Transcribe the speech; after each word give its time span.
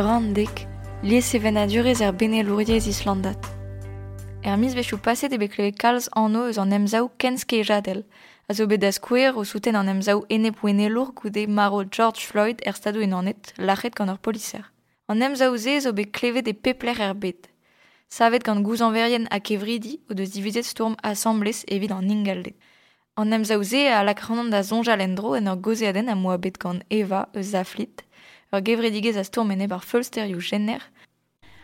brandek, 0.00 0.66
lies 1.02 1.34
even 1.34 1.56
a 1.56 1.66
durez 1.68 2.00
er 2.00 2.12
bene 2.12 2.42
louriez 2.42 2.86
islandat. 2.88 3.44
Er 4.42 4.56
mis 4.56 4.72
vechou 4.74 4.98
pase 4.98 5.28
de 5.28 5.36
bekleve 5.36 5.74
kalz 5.76 6.08
anno 6.16 6.46
eus 6.48 6.58
an 6.58 6.72
emzaou 6.72 7.10
kenske 7.20 7.60
jadel, 7.68 8.00
a 8.48 8.54
zo 8.56 8.64
bet 8.66 8.86
skouer 8.96 9.36
o 9.36 9.44
souten 9.44 9.76
an 9.76 9.92
emzaou 9.92 10.24
ene 10.30 10.54
pou 10.56 10.70
ene 10.72 10.88
lour 10.88 11.12
goude 11.12 11.44
maro 11.48 11.82
George 11.84 12.24
Floyd 12.24 12.64
er 12.64 12.78
stadou 12.80 13.04
enanet, 13.04 13.52
lachet 13.58 13.94
gant 13.94 14.12
ur 14.14 14.22
poliser. 14.24 14.64
An 15.06 15.20
emzaou 15.20 15.58
ze 15.58 15.76
zo 15.84 15.92
bet 15.92 16.12
kleve 16.16 16.40
de 16.42 16.54
pepler 16.54 17.00
er 17.00 17.14
bet. 17.14 17.50
Savet 18.08 18.44
gant 18.44 18.64
gouzan 18.64 18.96
verien 18.96 19.28
a 19.30 19.40
kevridi 19.40 19.98
o 20.08 20.14
deus 20.14 20.32
divizet 20.32 20.64
storm 20.64 20.96
assemblés 21.02 21.66
evit 21.68 21.92
an 21.92 22.08
ingaldet. 22.08 22.56
An 23.20 23.36
emzaou 23.36 23.62
ze 23.62 23.88
a 23.92 24.02
lak 24.02 24.24
da 24.48 24.62
zonjal 24.62 25.00
endro 25.00 25.34
en 25.34 25.48
ur 25.48 25.60
gozeaden 25.60 26.08
a 26.08 26.14
moa 26.14 26.38
bet 26.38 26.56
gant 26.58 26.82
Eva 26.88 27.28
eus 27.34 27.50
zaflit, 27.52 28.00
ur 28.52 28.60
gevredigez 28.60 29.16
a 29.16 29.24
storm 29.24 29.50
ene 29.50 29.66
bar 29.68 29.82
fulsterioù 29.82 30.40
jenner, 30.40 30.82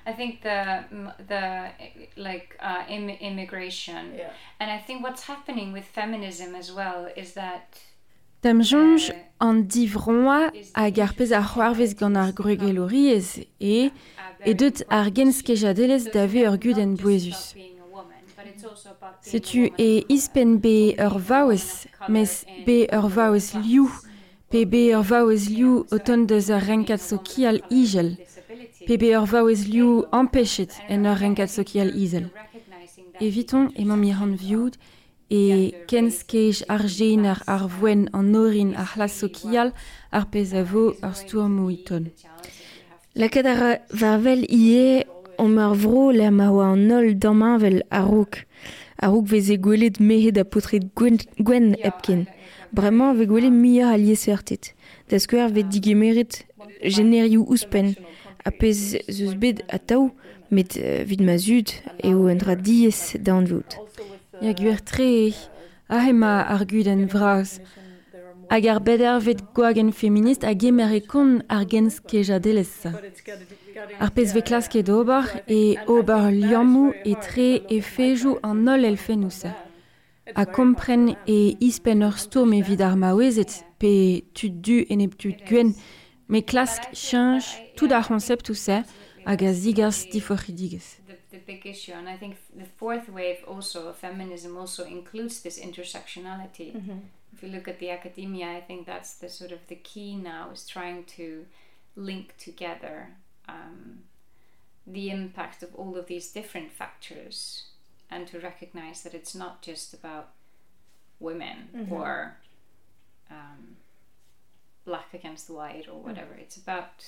I 0.06 0.12
think 0.12 0.42
the 0.42 0.84
the 1.26 1.72
like 2.16 2.56
uh, 2.60 2.84
Im 2.88 3.08
immigration, 3.08 4.14
yeah. 4.14 4.30
and 4.60 4.70
I 4.70 4.78
think 4.78 5.02
what's 5.02 5.24
happening 5.24 5.72
with 5.72 5.84
feminism 5.84 6.54
as 6.54 6.72
well 6.72 7.08
is 7.16 7.32
that. 7.34 7.66
An 8.44 9.64
divroa 9.66 10.52
a 10.76 10.90
garpez 10.92 11.32
ar 11.32 11.42
c'hoarvez 11.42 11.96
gant 11.98 12.16
ar 12.16 12.30
grugeloriez 12.30 13.44
e 13.58 13.90
e 14.44 14.54
deut 14.54 14.84
ar 14.88 15.10
genskejadelez 15.10 16.04
dave 16.12 16.42
ur 16.46 16.56
gud 16.56 16.78
en. 16.78 16.96
Setu 19.20 19.72
e 19.76 20.04
ispen 20.08 20.60
be 20.62 20.94
ur 21.06 21.18
vaouez, 21.18 21.88
mes 22.08 22.44
be 22.64 22.86
ur 22.92 23.08
vaouez 23.16 23.54
liou, 23.54 23.90
pe 24.56 24.64
be 24.64 24.96
ur 24.96 25.04
vaouez 25.04 25.44
liou 25.52 25.84
o 25.92 25.96
ton 26.06 26.22
deus 26.24 26.48
ar 26.56 26.62
renkat 26.64 27.02
so 27.08 27.18
kial 27.28 27.58
igel. 27.68 28.14
Pebe 28.86 29.08
ur 29.18 29.26
vaouez 29.28 29.66
liou 29.68 30.06
empechet 30.16 30.72
en 30.88 31.04
ur 31.10 31.18
renkat 31.20 31.50
sokial 31.52 31.90
izel. 32.04 32.30
Eviton 33.20 33.66
e 33.76 33.84
mam 33.84 34.00
miran 34.00 34.32
vioud 34.40 34.78
e 35.28 35.40
kenskej 35.90 36.62
ar 36.74 36.86
jener 36.96 37.42
ar 37.54 37.66
voen 37.76 38.06
an 38.18 38.32
orin 38.44 38.72
ar 38.80 38.88
hlas 38.94 39.18
sokial 39.20 39.74
ar 40.10 40.24
pez 40.32 40.54
a 40.60 40.62
vo 40.70 40.84
ar 41.02 41.12
stourmou 41.20 41.68
iton. 41.76 42.08
Lakaet 43.20 43.46
ar 43.52 43.62
varvel 44.00 44.42
ie 44.48 45.04
on 45.36 45.52
mar 45.58 45.74
vro 45.82 46.06
le 46.18 46.30
ma 46.30 46.48
oa 46.48 46.72
an 46.72 46.88
nol 46.88 47.12
damanvel 47.22 47.82
a 47.90 48.00
rouk. 48.08 48.40
A 49.04 49.12
rouk 49.12 49.28
veze 49.28 49.60
gwelet 49.64 50.00
mehet 50.00 50.40
a 50.40 50.44
potret 50.48 50.86
gwen 50.96 51.76
epken. 51.90 52.24
bremañ 52.72 53.16
ve 53.18 53.26
gwele 53.26 53.50
miar 53.50 53.94
a 53.94 53.96
lies 53.96 54.26
ertet. 54.28 54.74
Da 55.08 55.18
skwer 55.18 55.52
vet 55.52 55.70
digemeret 55.70 56.44
generioù 56.82 57.46
ouspen, 57.48 57.94
a 58.44 58.50
pez 58.50 58.96
zeus 59.08 59.34
bet 59.34 59.62
a 59.68 59.78
taou, 59.78 60.10
met 60.48 60.76
uh, 60.78 61.02
vid 61.08 61.22
ma 61.26 61.36
zud 61.38 61.72
eo 62.04 62.28
un 62.30 62.38
dra 62.38 62.54
diez 62.54 63.16
da 63.18 63.34
an 63.34 63.46
vout. 63.50 63.78
Ya 64.40 64.52
gwer 64.54 64.82
tre 64.82 65.34
a 65.88 66.02
hema 66.06 66.42
ar 66.46 66.66
gud 66.70 66.86
en 66.86 67.06
vraz, 67.10 67.58
Hag 68.46 68.66
ar 68.70 68.78
beder 68.82 69.18
vet 69.26 69.40
gwagen 69.54 69.90
feminist 69.92 70.44
a 70.46 70.52
gemer 70.54 70.92
e 70.94 71.00
kon 71.02 71.42
ar 71.50 71.64
gens 71.66 71.98
keja 71.98 72.38
delez. 72.38 72.86
Ar 73.98 74.12
pez 74.14 74.34
ve 74.34 74.42
klask 74.48 74.76
e 74.78 74.82
d'obar 74.86 75.26
e 75.50 75.74
ober 75.90 76.30
liammou 76.30 76.94
e 77.02 77.16
tre 77.26 77.48
e 77.66 77.80
fejou 77.82 78.38
an 78.46 78.62
nol 78.62 78.86
elfenousa. 78.86 79.65
A 80.34 80.44
kompren 80.44 81.16
e 81.26 81.56
ispen 81.60 82.02
ur 82.02 82.16
stourm 82.18 82.52
e 82.52 82.62
vid 82.62 82.80
ar 82.80 82.96
maouezet 82.98 83.62
pe 83.78 84.22
tud 84.34 84.62
du 84.62 84.84
en 84.90 85.00
e 85.00 85.08
tud 85.08 85.44
gwen 85.46 85.74
Me 86.28 86.42
klask 86.42 86.82
chanj 86.92 87.44
tout 87.76 87.92
ar 87.92 88.02
concept 88.02 88.50
ou 88.50 88.58
se 88.58 88.80
hag 89.26 89.42
a. 89.42 89.52
The, 91.06 91.16
the 91.30 91.38
big 91.38 91.66
issue, 91.66 91.92
and 91.92 92.08
I 92.08 92.16
think 92.16 92.36
the 92.56 92.66
fourth 92.76 93.08
wave 93.08 93.44
also 93.46 93.88
of 93.88 93.96
feminism 93.96 94.56
also 94.56 94.84
includes 94.84 95.42
this 95.42 95.58
intersectionality. 95.58 96.72
Mm 96.74 96.82
-hmm. 96.86 97.00
If 97.32 97.42
you 97.42 97.52
look 97.52 97.68
at 97.68 97.78
the 97.78 97.92
academia, 97.92 98.58
I 98.58 98.62
think 98.66 98.86
that's 98.86 99.18
the 99.18 99.28
sort 99.28 99.52
of 99.52 99.58
the 99.66 99.78
key 99.82 100.16
now 100.16 100.52
is 100.52 100.66
trying 100.66 101.04
to 101.16 101.46
link 101.94 102.34
together 102.44 103.06
um, 103.48 104.04
the 104.92 105.10
impact 105.10 105.62
of 105.62 105.68
all 105.78 105.98
of 106.00 106.06
these 106.06 106.40
different 106.40 106.72
factors 106.72 107.66
and 108.10 108.26
to 108.28 108.38
recognize 108.38 109.02
that 109.02 109.14
it's 109.14 109.34
not 109.34 109.62
just 109.62 109.94
about 109.94 110.28
women 111.18 111.68
mm 111.72 111.86
-hmm. 111.86 111.92
or 111.92 112.36
um, 113.30 113.76
black 114.84 115.14
against 115.14 115.48
white 115.48 115.88
or 115.92 115.98
whatever. 116.00 116.34
Mm. 116.34 116.42
It's 116.42 116.56
about 116.56 117.04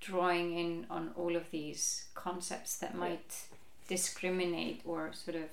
drawing 0.00 0.58
in 0.58 0.86
on 0.88 1.12
all 1.16 1.36
of 1.36 1.50
these 1.50 2.04
concepts 2.14 2.78
that 2.78 2.94
might 2.94 3.32
yeah. 3.50 3.58
discriminate 3.88 4.80
or 4.84 5.10
sort 5.12 5.36
of 5.36 5.50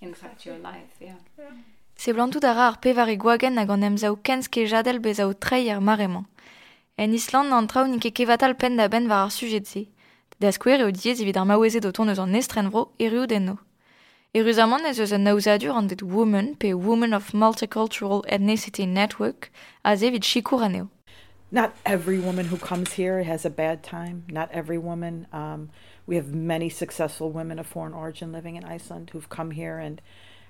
impact 0.00 0.44
your 0.44 0.58
life. 0.58 0.92
Yeah. 1.00 1.20
yeah. 1.38 1.54
Se 1.96 2.12
blantout 2.12 2.44
a 2.44 2.52
rar 2.54 2.76
pevar 2.78 3.08
gwagen 3.16 3.56
hag 3.56 3.70
an 3.70 3.82
emzao 3.82 4.16
kenske 4.22 4.66
jadel 4.66 5.00
bezao 5.00 5.32
trei 5.34 5.70
ar 5.70 5.80
maremañ. 5.80 6.26
En 6.98 7.12
Island 7.12 7.52
an 7.52 7.66
trao 7.68 7.86
nike 7.86 8.10
kevatal 8.10 8.54
pen 8.54 8.76
da 8.76 8.88
ben 8.88 9.08
var 9.08 9.24
ar 9.24 9.30
sujet 9.30 9.66
skwer 10.40 10.80
eo 10.80 10.90
diez 10.90 11.20
evit 11.20 11.36
ar 11.36 11.46
maouezet 11.46 11.84
o 11.84 11.90
ton 11.90 12.08
eus 12.08 12.18
an 12.18 12.34
estren 12.34 12.70
vro 12.70 12.88
erioù 12.98 13.26
denno. 13.26 13.58
Eruzamon 14.34 14.84
is 14.84 15.00
eus 15.00 15.12
an 15.12 15.24
naouzadur 15.24 15.74
an 15.74 15.86
dit 15.86 16.02
Woman 16.02 16.56
pe 16.56 16.74
Woman 16.74 17.14
of 17.14 17.32
Multicultural 17.32 18.24
Ethnicity 18.26 18.86
Network 18.86 19.50
a 19.84 19.96
zevid 19.96 20.22
chikour 20.22 20.62
aneo. 20.62 20.90
Not 21.50 21.74
every 21.86 22.18
woman 22.18 22.46
who 22.46 22.58
comes 22.58 22.92
here 22.92 23.22
has 23.22 23.46
a 23.46 23.50
bad 23.50 23.82
time. 23.82 24.24
Not 24.28 24.50
every 24.52 24.76
woman. 24.76 25.26
Um, 25.32 25.70
we 26.06 26.16
have 26.16 26.34
many 26.34 26.68
successful 26.68 27.30
women 27.30 27.58
of 27.58 27.66
foreign 27.66 27.94
origin 27.94 28.32
living 28.32 28.56
in 28.56 28.64
Iceland 28.64 29.10
who've 29.10 29.28
come 29.28 29.52
here 29.52 29.78
and 29.78 30.02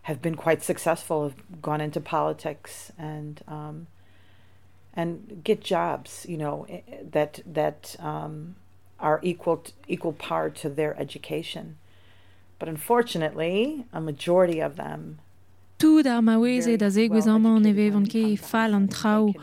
have 0.03 0.21
been 0.21 0.35
quite 0.35 0.63
successful, 0.63 1.25
have 1.25 1.63
gone 1.63 1.81
into 1.81 2.01
politics 2.01 2.91
and 2.99 3.43
um, 3.47 3.87
and 4.95 5.43
get 5.45 5.61
jobs, 5.61 6.27
you 6.29 6.39
know, 6.39 6.67
that 7.13 7.41
that 7.47 7.95
um, 8.01 8.57
are 8.99 9.21
equal 9.23 9.59
to, 9.59 9.73
equal 9.89 10.13
par 10.13 10.51
to 10.51 10.69
their 10.69 10.99
education. 11.01 11.77
But 12.59 12.69
unfortunately, 12.69 13.85
a 13.93 14.01
majority 14.01 14.61
of 14.61 14.77
them 14.77 15.19
Tout 15.79 16.07
ar 16.07 16.23
maweze 16.23 16.79
da 16.79 16.89
ze 16.89 17.07
gwez 17.07 17.27
amañ 17.27 17.61
ne 17.61 17.73
ke 18.09 18.39
fal 18.39 18.73
an 18.73 18.89
trao. 18.89 19.35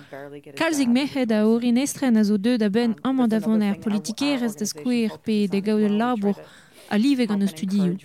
Kalzig 0.55 0.89
mehe 0.89 1.27
da 1.27 1.45
orin 1.45 1.77
estren 1.77 2.17
a 2.17 2.23
zo 2.23 2.37
deud 2.37 2.63
a 2.63 2.69
ben 2.69 2.95
amañ 3.03 3.29
da 3.29 3.39
vant 3.39 3.61
er 3.61 3.75
politikerez 3.75 4.55
da 4.57 4.65
skouer 4.65 5.11
pe 5.23 5.45
da 5.45 5.59
gaout 5.61 5.91
labour 5.91 6.33
a 6.89 6.97
live 6.97 7.27
gant 7.27 7.43
o 7.43 7.45
studioù. 7.45 7.97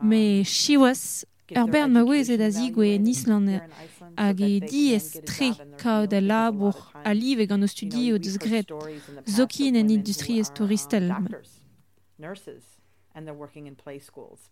Me 0.00 0.42
chiwas 0.42 1.26
Ur 1.56 1.66
bern 1.72 1.92
ma 1.92 2.02
wez 2.04 2.28
ed 2.28 2.40
a 2.40 2.50
zigwe 2.50 2.94
en 2.94 3.06
Island 3.06 3.48
hag 4.16 4.40
e 4.40 4.60
diez 4.60 5.06
tre 5.24 5.50
kao 5.82 6.06
da 6.06 6.20
labour 6.20 6.76
a 7.04 7.12
live 7.14 7.46
gant 7.46 7.64
o 7.64 7.68
studio 7.68 8.18
deus 8.18 8.36
gret 8.36 8.68
zokin 9.24 9.74
en 9.76 9.90
industriez 9.90 10.50
touristel. 10.52 11.08
Nurses. 13.14 14.48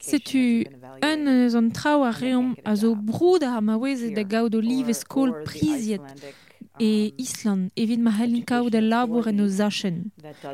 Setu 0.00 0.64
un 1.02 1.26
eus 1.26 1.54
an 1.54 1.70
trao 1.70 2.04
a 2.04 2.10
reom 2.10 2.54
a 2.64 2.74
zo 2.76 2.94
broud 2.94 3.42
ar 3.42 3.60
maoueze 3.62 4.12
da 4.14 4.22
gaout 4.22 4.54
o 4.54 4.60
live 4.60 4.94
skol 4.94 5.32
priziet 5.44 6.00
e 6.78 7.12
Island 7.18 7.70
evit 7.76 8.00
ma 8.00 8.10
helin 8.10 8.44
kaout 8.44 8.70
da 8.72 8.80
labour 8.80 9.28
en 9.28 9.40
o 9.40 9.48
zachen. 9.48 10.12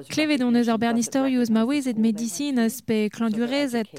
Klevet 0.09 0.43
on 0.43 0.57
eus 0.57 0.69
ar 0.69 0.79
bernistorioz 0.79 1.51
maouezet 1.51 1.99
medicinez 1.99 2.81
pe 2.81 3.09
klandurezet 3.11 3.91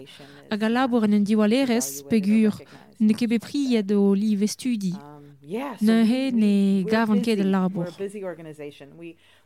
hag 0.49 0.63
a 0.63 0.69
labour 0.69 1.05
en 1.05 1.13
un 1.19 1.23
diwalerez 1.23 2.03
pe 2.09 2.19
gur 2.21 2.57
ne 2.99 3.13
kebe 3.13 3.39
priet 3.39 3.91
o 3.91 4.13
live 4.13 4.47
studi. 4.47 4.95
Ne 5.81 6.05
he 6.05 6.31
ne 6.31 6.83
gavan 6.83 7.21
ket 7.21 7.37
de 7.37 7.43
labour. 7.43 7.87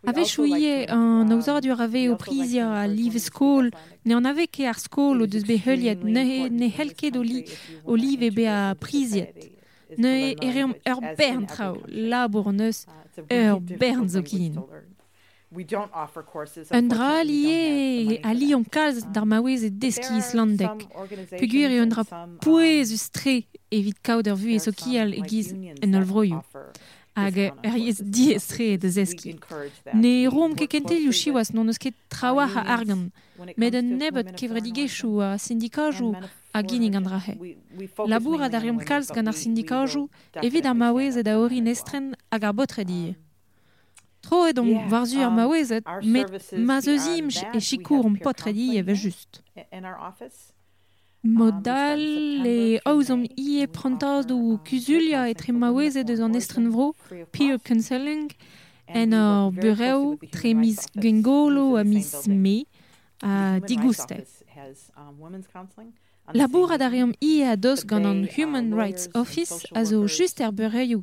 Ave 0.05 0.25
chouie 0.25 0.85
an 0.89 1.31
aozadur 1.31 1.79
ave 1.81 2.09
o 2.09 2.15
prizia 2.15 2.67
a 2.81 2.87
liv 2.87 3.17
skol, 3.17 3.71
ne 4.05 4.15
an 4.15 4.25
ave 4.25 4.47
ke 4.47 4.67
ar 4.67 4.79
skol 4.79 5.23
o 5.23 5.25
deus 5.25 5.45
be 5.47 5.57
heuliet, 5.57 6.03
ne 6.03 6.25
he 6.27 6.49
ne 6.49 6.69
helket 6.69 7.15
o, 7.15 7.23
li, 7.23 7.45
o 7.85 7.95
liv 7.95 8.27
be 8.35 8.47
a 8.47 8.75
priziet. 8.79 9.49
Ne 9.97 10.13
e 10.31 10.35
ereom 10.41 10.73
ur 10.89 11.01
bern 11.17 11.45
trao, 11.47 11.77
labour 11.87 12.51
neus 12.51 12.85
ur 13.29 13.59
bern 13.61 14.09
zo 14.09 14.21
kin. 14.21 14.59
Un 15.53 16.87
dra 16.89 17.23
lié 17.23 18.19
a 18.23 18.33
li 18.33 18.53
an 18.57 18.63
kalz 18.75 19.03
d'ar 19.13 19.25
maouez 19.25 19.63
e 19.67 19.69
deski 19.69 20.17
islandek. 20.17 20.87
Peguer 21.39 21.69
e 21.75 21.81
un 21.83 21.91
dra 21.93 22.03
pouez 22.41 22.89
us 22.97 23.09
tre 23.11 23.35
evit 23.69 23.97
kaout 24.01 24.27
ur 24.31 24.35
vu 24.35 24.55
e 24.55 24.59
so 24.59 24.71
kial 24.71 25.13
e 25.13 25.21
giz 25.29 25.53
en 25.53 25.95
ol 25.99 26.05
vroioù. 26.09 26.41
Hag 27.13 27.37
er 27.37 27.77
yez 27.77 27.99
diez 28.01 28.47
tre 28.49 28.77
de 28.81 28.89
zeski. 28.89 29.35
Ne 29.93 30.25
rom 30.25 30.55
ke 30.57 30.65
kentel 30.65 31.03
you 31.05 31.13
chiwas 31.13 31.53
non 31.53 31.69
eus 31.69 31.77
ket 31.77 31.93
trawa 32.09 32.47
ha 32.49 32.63
argan, 32.75 33.11
met 33.55 33.75
un 33.75 33.97
nebet 33.99 34.33
kevredigechou 34.33 35.21
a 35.21 35.37
syndikajou 35.37 36.15
a 36.53 36.63
ginnig 36.63 36.95
an 36.95 37.05
drahe. 37.05 37.37
Labour 38.07 38.41
a 38.41 38.49
dariom 38.49 38.81
kalz 38.81 39.13
gant 39.13 39.29
ar 39.29 39.37
syndikajou 39.37 40.09
evit 40.41 40.65
ar 40.65 40.73
maouez 40.73 41.21
e 41.21 41.23
da 41.23 41.37
orin 41.37 41.69
estren 41.69 42.15
hag 42.31 42.43
ar 42.43 42.57
botre 42.57 42.85
die. 42.85 43.13
Et 44.33 44.89
varzu 44.89 45.21
ar 45.21 45.31
maouezet, 45.31 45.83
met 46.03 46.27
ma 46.57 46.79
zeuzimj 46.81 47.37
e 47.53 47.59
chikour 47.59 48.05
an 48.05 48.15
potredi 48.17 48.77
eve 48.77 48.95
just. 48.95 49.41
Modal 51.21 52.01
e 52.45 52.79
aouzom 52.83 53.23
ie 53.37 53.67
prantaz 53.67 54.25
do 54.25 54.57
kuzulia 54.67 55.29
e 55.29 55.33
tre 55.33 55.53
maouezet 55.53 56.09
eus 56.09 56.19
an 56.19 56.35
estren 56.35 56.67
vro, 56.73 56.91
peer 57.31 57.59
counseling, 57.59 58.33
en 58.87 59.13
ar 59.13 59.51
bureau 59.51 60.17
tre 60.31 60.53
mis 60.53 60.81
gengolo 60.95 61.75
a 61.77 61.83
mis 61.83 62.27
me 62.27 62.65
a 63.21 63.59
digouste. 63.59 64.23
Labour 66.33 66.71
a 66.71 66.77
dariom 66.77 67.13
ie 67.21 67.43
a 67.43 67.55
dos 67.55 67.85
gant 67.85 68.05
an 68.05 68.27
Human 68.35 68.73
Rights 68.73 69.09
Office 69.13 69.65
a 69.75 69.85
zo 69.85 70.07
just 70.07 70.41
er 70.41 70.51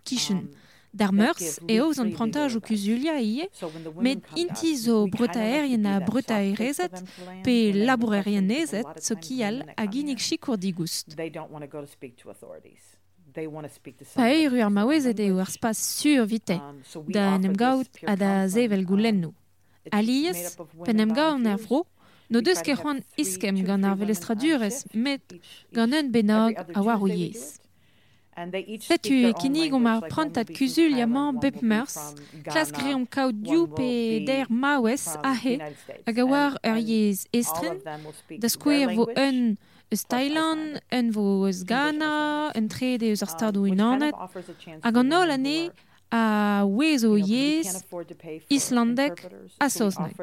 kishen. 0.05 0.51
Dar 0.93 1.13
meurs 1.13 1.61
e 1.69 1.81
oz 1.81 2.01
an 2.03 2.11
prantaj 2.11 2.57
o 2.59 2.61
kuzulia 2.61 3.15
ie, 3.23 3.47
met 4.03 4.27
inti 4.35 4.73
zo 4.75 5.05
bretaerien 5.07 5.87
a 5.87 6.01
bretaerezet 6.03 6.97
pe 7.45 7.71
labourerien 7.87 8.51
so 8.99 9.15
kial 9.15 9.63
a 9.77 9.87
ginnig 9.87 10.19
chikour 10.19 10.59
digoust. 10.59 11.15
Pa 14.15 14.27
eur 14.35 14.53
ur 14.59 14.71
maouezet 14.75 15.21
eo 15.23 15.39
ar 15.39 15.51
spas 15.51 15.79
sur 15.79 16.27
vite, 16.27 16.59
da 17.15 17.39
nem 17.39 17.55
gaout 17.55 18.03
a 18.07 18.17
da 18.17 18.49
zevel 18.49 18.83
goulennou. 18.85 19.35
Alies, 19.93 20.57
pen 20.85 20.97
nem 20.97 21.15
gaout 21.15 21.47
ar 21.47 21.59
vro, 21.63 21.85
no 22.29 22.43
deus 22.43 22.63
ket 22.67 22.81
c'hoant 22.81 23.07
iskem 23.17 23.63
gant 23.63 23.87
ar 23.87 23.95
velestradurez, 23.95 24.83
met 24.95 25.23
gant 25.73 25.95
un 25.95 26.11
benag 26.11 26.59
a 26.75 26.83
war 26.83 26.99
o 26.99 27.07
yez. 27.07 27.61
Om 28.41 29.87
ar 29.87 30.01
prantat 30.09 30.49
kuzul 30.57 30.97
yaman 30.97 31.41
bep 31.43 31.61
meurs, 31.63 31.97
klas 32.45 32.73
greom 32.73 33.05
kaout 33.07 33.37
diou 33.45 33.67
pe 33.77 34.25
der 34.25 34.47
maouez 34.49 35.05
a 35.31 35.35
he, 35.43 35.59
hag 36.07 36.19
a 36.19 36.25
war 36.25 36.57
ur 36.65 36.79
yez 36.91 37.27
estren, 37.33 37.77
da 38.41 38.49
skouer 38.49 38.95
vo 38.97 39.05
un 39.27 39.59
eus 39.93 40.05
Thailand, 40.09 40.81
un 40.99 41.13
vo 41.13 41.27
eus 41.47 41.65
Ghana, 41.69 42.53
un 42.57 42.69
trede 42.73 43.13
eus 43.13 43.23
ar 43.27 43.33
stadou 43.35 43.69
inanet, 43.69 44.17
hag 44.85 45.01
an 45.05 45.17
ol 45.21 45.37
ane 45.37 45.59
a 46.11 46.25
wez 46.65 47.05
o 47.05 47.17
yez, 47.17 47.85
islandek 48.49 49.27
a 49.61 49.69
sosnek. 49.69 50.17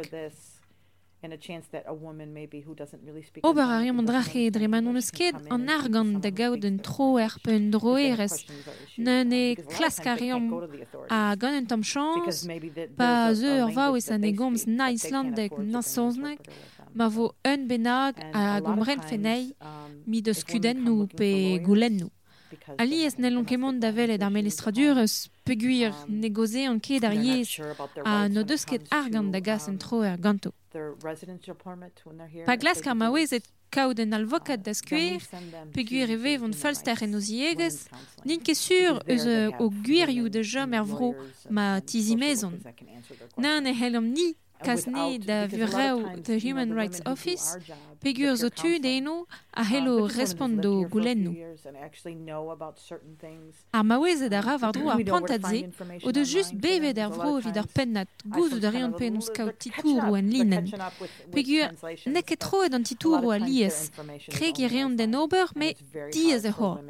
Ober 3.43 3.63
a 3.63 3.79
riom 3.81 3.99
an 3.99 4.05
drache 4.05 4.51
dre 4.53 4.67
man 4.67 4.87
on 4.87 4.99
eus 4.99 5.09
ket 5.11 5.35
an 5.49 5.67
argan 5.67 6.19
da 6.21 6.29
gaout 6.29 6.63
un 6.69 6.77
tro 6.77 7.17
er 7.17 7.33
pe 7.43 7.55
un 7.57 7.71
droerez. 7.73 8.35
Ne 8.97 9.23
ne 9.23 9.41
klask 9.55 10.05
a 10.05 10.13
riom 10.15 10.45
a 11.09 11.35
gant 11.35 11.57
un 11.57 11.65
tam 11.65 11.83
chans, 11.83 12.45
pa 12.95 13.33
zeu 13.33 13.65
ur 13.65 13.73
vaouez 13.73 14.11
an 14.13 14.23
e 14.29 14.31
gomz 14.31 14.67
na 14.67 14.91
Islandek 14.91 15.57
na 15.57 15.81
sosnek, 15.81 16.45
ma 16.93 17.09
vo 17.09 17.33
un 17.43 17.65
benag 17.67 18.21
a 18.33 18.61
gomren 18.61 19.01
fenei 19.01 19.55
mi 20.05 20.21
deus 20.21 20.43
kuden 20.45 20.85
nou 20.85 21.07
pe 21.07 21.57
goulen 21.65 21.97
nou. 22.03 22.11
Ali 22.77 23.03
ez 23.05 23.17
ne 23.17 23.29
lonkemont 23.33 23.81
da 23.81 23.89
velet 23.91 24.21
ar 24.21 24.31
melestradur 24.31 25.01
eus 25.01 25.27
peguir 25.47 25.93
negoze 26.07 26.67
an 26.67 26.79
ket 26.79 27.03
ar 27.07 27.15
yez 27.15 27.59
a 28.03 28.27
no 28.29 28.43
deus 28.43 28.65
ket 28.65 28.83
argan 28.91 29.31
da 29.31 29.39
gas 29.39 29.67
un 29.67 29.77
tro 29.77 30.03
er 30.03 30.17
ganto. 30.17 30.51
Pa 32.45 32.55
glas 32.55 32.81
kar 32.81 32.95
maouezet 32.95 33.45
kaout 33.69 33.99
en 33.99 34.13
alvokat 34.13 34.63
da 34.63 34.73
skuir, 34.73 35.21
peguir 35.73 36.09
falster 36.53 37.03
en 37.03 37.15
nin 38.25 38.39
ket 38.39 38.57
sur 38.57 39.01
eus 39.07 39.25
o 39.59 39.69
gwirioù 39.69 40.29
de 40.29 40.43
jom 40.43 40.73
er 40.73 40.83
vro 40.83 41.13
ma. 41.49 41.79
Nan 43.37 43.67
e 43.67 43.73
helom 43.73 44.11
ni 44.13 44.35
kasne 44.63 45.19
da 45.19 45.47
vureo 45.47 46.21
the 46.23 46.39
Human 46.39 46.73
Rights 46.73 47.01
Office, 47.05 47.57
pegur 48.01 48.35
zo 48.35 48.49
tu 48.49 48.79
deno 48.79 49.25
a 49.53 49.63
hello 49.63 50.07
respondo 50.07 50.87
goulennou. 50.89 51.35
Ar 53.71 53.83
maouezet 53.83 54.33
a 54.37 54.41
rav 54.41 54.63
ar 54.63 54.73
dro 54.73 54.89
ar 54.89 55.01
o 56.03 56.11
de 56.11 56.23
just 56.23 56.53
bevet 56.53 56.97
vro 57.09 57.39
vid 57.39 57.57
ar 57.57 57.67
pennat 57.67 58.09
gouz 58.25 58.59
da 58.59 58.69
ouz 58.69 59.29
kaout 59.29 59.57
titour 59.59 60.09
ou 60.09 60.15
en 60.15 60.29
linen. 60.29 60.69
Pegur 61.31 61.71
ne 62.05 62.21
ket 62.21 62.43
an 62.73 62.83
titour 62.83 63.23
ou 63.23 63.31
a 63.31 63.37
lies, 63.37 63.91
kreg 64.29 64.59
e 64.59 64.67
riant 64.67 64.97
den 64.97 65.15
ober, 65.15 65.47
me 65.55 65.73
diez 66.11 66.45
e 66.45 66.51
hor. 66.51 66.81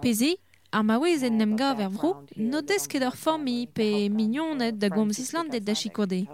Peze, 0.00 0.36
ar 0.72 0.84
maouezet 0.84 1.32
nem 1.32 1.56
gav 1.56 1.80
er 1.80 1.90
vro, 1.90 2.12
ur 2.36 3.16
formi 3.24 3.66
pe 3.66 4.08
mignonet 4.08 4.78
da 4.78 4.88
gomz 4.88 5.18
Islandet 5.18 5.64
da 5.64 5.74
chikorde. 5.74 6.26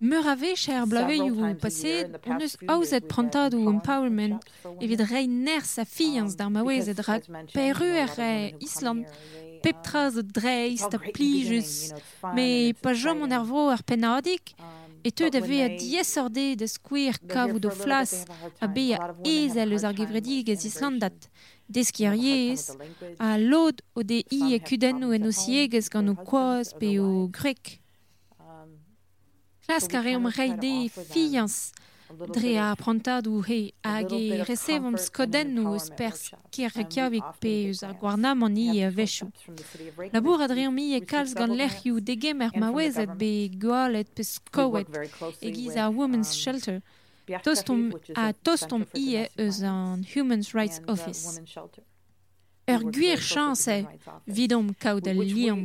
Meur 0.00 0.26
ave 0.26 0.56
cher 0.56 0.86
blave 0.86 1.16
you 1.16 1.54
passé, 1.54 2.06
on 2.26 2.40
eus 2.40 2.56
aouzet 2.66 3.06
prantad 3.06 3.54
ou 3.54 3.68
empowerment, 3.70 4.40
evit 4.80 5.02
rei 5.06 5.28
ner 5.28 5.64
sa 5.64 5.84
fians 5.84 6.34
d'ar 6.34 6.50
et 6.50 7.52
peru 7.54 7.86
er 7.86 8.10
Island, 8.60 9.04
pep 9.62 9.82
traz 9.86 10.18
ta 10.90 10.98
plijus, 10.98 11.92
me 12.34 12.72
pa 12.82 12.92
jom 12.92 13.22
an 13.22 13.36
ervro 13.38 13.68
ar 13.70 13.84
penadik, 13.86 14.56
et 15.04 15.14
te 15.14 15.30
dave 15.30 15.62
a 15.62 15.70
diesorde 15.78 16.56
de 16.58 16.66
skouir 16.66 17.14
kavout 17.30 17.70
o 17.70 17.70
flas 17.70 18.24
a 18.60 18.66
be 18.66 18.98
a 18.98 19.14
ezel 19.22 19.78
eus 19.78 19.86
ar 19.86 19.94
gevredig 19.94 20.50
ez 20.50 20.66
Islandat, 20.66 21.30
a 23.18 23.38
lod 23.38 23.82
o 23.94 24.02
de 24.02 24.24
i 24.26 24.54
e 24.58 24.60
en 24.60 25.02
o 25.30 25.32
gant 25.92 26.10
o 26.10 26.14
koaz 26.24 26.74
pe 26.74 26.98
o 26.98 27.28
grek. 27.28 27.78
Klas 29.66 29.88
kar 29.90 30.06
eom 30.06 30.28
reide 30.30 30.74
fians 31.10 31.72
dre 32.34 32.52
a 32.62 32.68
prantad 32.78 33.26
ou 33.26 33.40
he 33.48 33.72
hag 33.82 34.12
resevom 34.46 34.94
eus 35.74 35.88
pers 35.98 36.28
ker 36.54 36.70
rekiavik 36.78 37.26
pe 37.42 37.54
eus 37.70 37.82
i 38.62 38.68
e. 38.78 38.90
Labour 40.12 40.44
a 40.44 40.48
dreom 40.52 40.78
i 40.78 40.86
e 40.94 41.00
kalz 41.12 41.34
gant 41.34 41.58
degem 42.00 42.46
er 42.46 42.54
maouezet 42.62 43.16
be 43.18 43.32
goalet 43.64 44.14
pe 44.14 44.22
skowet 44.22 44.86
ar 45.82 45.90
women's 45.90 46.32
shelter. 46.42 46.78
Tostom 47.42 47.90
a 48.14 48.32
tostom 48.46 48.86
i 48.94 49.06
e 49.22 49.28
eus 49.36 49.62
an 49.62 50.06
Human 50.14 50.46
Rights 50.54 50.80
Office. 50.86 51.40
Ur 52.68 52.82
gwir 52.90 53.20
chans 53.22 53.68
e 53.68 53.76
vidom 54.26 54.72
kaout 54.82 55.06
el 55.06 55.20
liam 55.22 55.60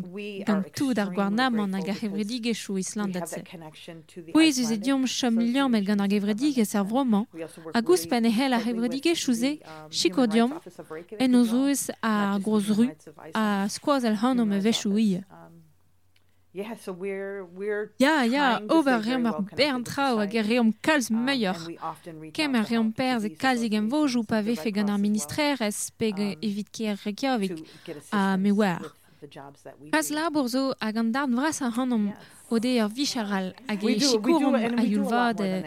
gant 0.48 0.68
tout 0.78 0.98
ar 1.02 1.10
gwarnamant 1.16 1.74
hag 1.74 1.90
ar 1.90 1.98
gevredigechou 1.98 2.78
Islandatse. 2.78 3.42
Pouez 4.34 4.60
eus 4.62 4.70
e 4.76 4.78
diom 4.78 5.08
chom 5.10 5.40
liam 5.42 5.74
et 5.74 5.88
gant 5.88 6.04
ar 6.06 6.12
gevredigez 6.12 6.76
ar 6.78 6.86
vroman, 6.86 7.26
a 7.74 7.82
gous 7.82 8.06
pen 8.06 8.30
e 8.30 8.32
hel 8.38 8.54
ar 8.54 8.62
gevredigechou 8.68 9.34
ze, 9.34 9.52
chiko 9.90 10.28
diom, 10.30 10.54
en 11.18 11.40
oz 11.42 11.56
ouz 11.64 11.88
ar 12.06 12.38
groz 12.46 12.70
ru, 12.78 12.92
a 13.34 13.66
skoaz 13.68 14.06
el 14.06 14.22
hanom 14.22 14.54
e 14.54 14.62
vechou 14.62 15.02
ie. 15.02 15.24
Ya, 16.54 16.76
so 16.76 16.92
we're, 16.92 17.46
we're 17.56 17.94
ja, 17.98 18.24
ja, 18.24 18.60
over 18.68 19.00
reom 19.00 19.26
ar 19.26 19.38
bern 19.56 19.86
trao 19.88 20.18
hag 20.20 20.34
e 20.36 20.42
reom 20.44 20.74
kalz 20.84 21.08
meier. 21.10 21.56
Kem 22.36 22.58
ar 22.60 22.68
reom 22.68 22.90
perz 22.92 23.24
e 23.24 23.30
kalz 23.40 23.64
voj 23.88 24.18
ou 24.20 24.28
pa 24.28 24.42
vefe 24.44 24.68
gant 24.76 24.92
ar 24.92 25.00
ministrerez 25.00 25.92
pe 25.96 26.12
evit 26.42 26.68
ker 26.76 27.00
rekiavik 27.06 27.56
a 28.12 28.36
mewar. 28.36 28.84
Pas 29.92 30.10
la 30.12 30.28
zo 30.48 30.74
hag 30.82 30.98
an 30.98 31.14
darn 31.14 31.36
vras 31.36 31.62
a 31.62 31.72
hanom 31.72 32.12
o 32.50 32.60
de 32.60 32.80
ar 32.82 32.90
vicharal 32.90 33.54
hag 33.70 33.84
e 33.84 34.00
chikourom 34.00 34.56
a 34.56 34.84
yulva 34.84 35.34
de... 35.34 35.64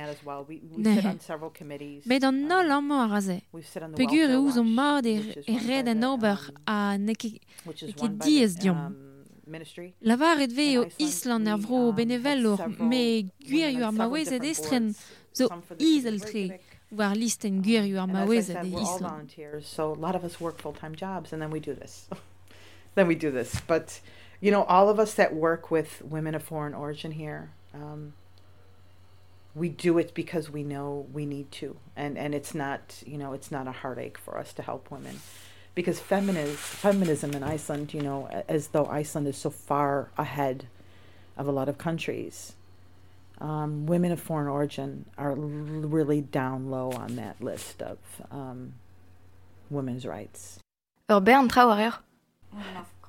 Ne, 0.77 1.17
bet 2.05 2.25
an 2.25 2.45
nol 2.47 2.83
mo 2.83 3.01
a 3.01 3.09
raze. 3.09 3.41
Pegur 3.97 4.29
e 4.29 4.37
ouz 4.37 4.59
o 4.59 4.65
mad 4.65 5.07
e 5.07 5.17
red 5.67 5.89
an 5.89 6.05
ober 6.05 6.39
a 6.67 6.99
neke 6.99 7.41
diez 8.21 8.61
diom. 8.61 9.14
Lavar 10.03 10.41
et 10.41 10.53
ve 10.53 10.79
o 10.79 10.87
Island 10.99 11.49
er 11.49 11.57
vro 11.57 11.93
benevelor, 11.93 12.69
me 12.79 13.31
gwir 13.45 13.85
ar 13.85 13.93
mawez 13.93 14.33
estren 14.33 14.95
zo 15.35 15.49
izel 15.79 16.21
tre 16.21 16.61
war 16.91 17.15
list 17.15 17.45
en 17.45 17.59
ar 17.99 18.09
mawez 18.09 18.51
Island. 18.51 19.35
So 19.63 19.93
a 19.93 20.01
lot 20.07 20.15
of 20.15 20.25
us 20.25 20.41
work 20.41 20.59
full-time 20.59 20.95
jobs 20.95 21.33
and 21.33 21.43
then 21.43 21.51
we 21.51 21.61
do 21.61 21.75
this. 21.75 22.09
then 22.95 23.07
we 23.07 23.15
do 23.15 23.31
this. 23.31 23.61
But, 23.67 24.01
you 24.41 24.51
know, 24.51 24.65
all 24.65 24.89
of 24.89 24.99
us 24.99 25.15
that 25.15 25.35
work 25.35 25.71
with 25.71 26.03
women 26.03 26.35
of 26.35 26.43
foreign 26.43 26.75
origin 26.75 27.13
here, 27.13 27.51
um, 27.73 28.15
we 29.55 29.69
do 29.69 29.99
it 29.99 30.15
because 30.15 30.51
we 30.51 30.63
know 30.63 31.07
we 31.13 31.27
need 31.27 31.51
to. 31.53 31.77
And, 31.97 32.19
and 32.19 32.35
it's 32.35 32.55
not, 32.55 33.03
you 33.07 33.19
know, 33.19 33.33
it's 33.33 33.51
not 33.51 33.67
a 33.67 33.73
heartache 33.73 34.19
for 34.19 34.39
us 34.39 34.53
to 34.55 34.63
help 34.63 34.91
women. 34.91 35.21
Because 35.75 35.99
feminism, 35.99 36.55
feminism 36.57 37.33
in 37.33 37.43
Iceland, 37.43 37.93
you 37.95 38.01
know, 38.01 38.29
as 38.49 38.69
though 38.69 38.87
Iceland 38.87 39.27
is 39.27 39.37
so 39.37 39.51
far 39.51 40.11
ahead 40.17 40.67
of 41.37 41.49
a 41.49 41.51
lot 41.51 41.69
of 41.69 41.79
countries, 41.79 42.55
um, 43.41 43.87
women 43.87 44.13
of 44.13 44.21
foreign 44.21 44.47
origin 44.47 45.07
are 45.19 45.33
l- 45.33 45.37
really 45.37 46.21
down 46.21 46.71
low 46.71 46.93
on 46.93 47.17
that 47.17 47.43
list 47.43 47.83
of 47.83 47.99
um, 48.31 48.75
women's 49.69 50.07
rights. 50.07 50.61
Ur 51.11 51.21
bern 51.21 51.49
trao 51.49 51.71
ar 51.71 51.81
eur. 51.81 51.95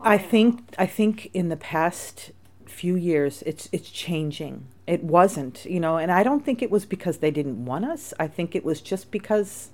I 0.01 0.17
think 0.17 0.74
I 0.77 0.88
think 0.88 1.29
in 1.34 1.50
the 1.50 1.55
past 1.55 2.31
few 2.65 2.95
years 2.95 3.43
it's 3.45 3.69
it's 3.72 3.89
changing. 3.89 4.65
It 4.88 5.03
wasn't, 5.03 5.65
you 5.65 5.79
know, 5.79 5.98
and 5.98 6.12
I 6.12 6.24
don't 6.24 6.43
think 6.43 6.62
it 6.62 6.72
was 6.72 6.86
because 6.86 7.19
they 7.19 7.31
didn't 7.31 7.63
want 7.65 7.86
us. 7.86 8.13
I 8.19 8.27
think 8.27 8.55
it 8.55 8.65
was 8.65 8.81
just 8.81 9.12
because 9.12 9.69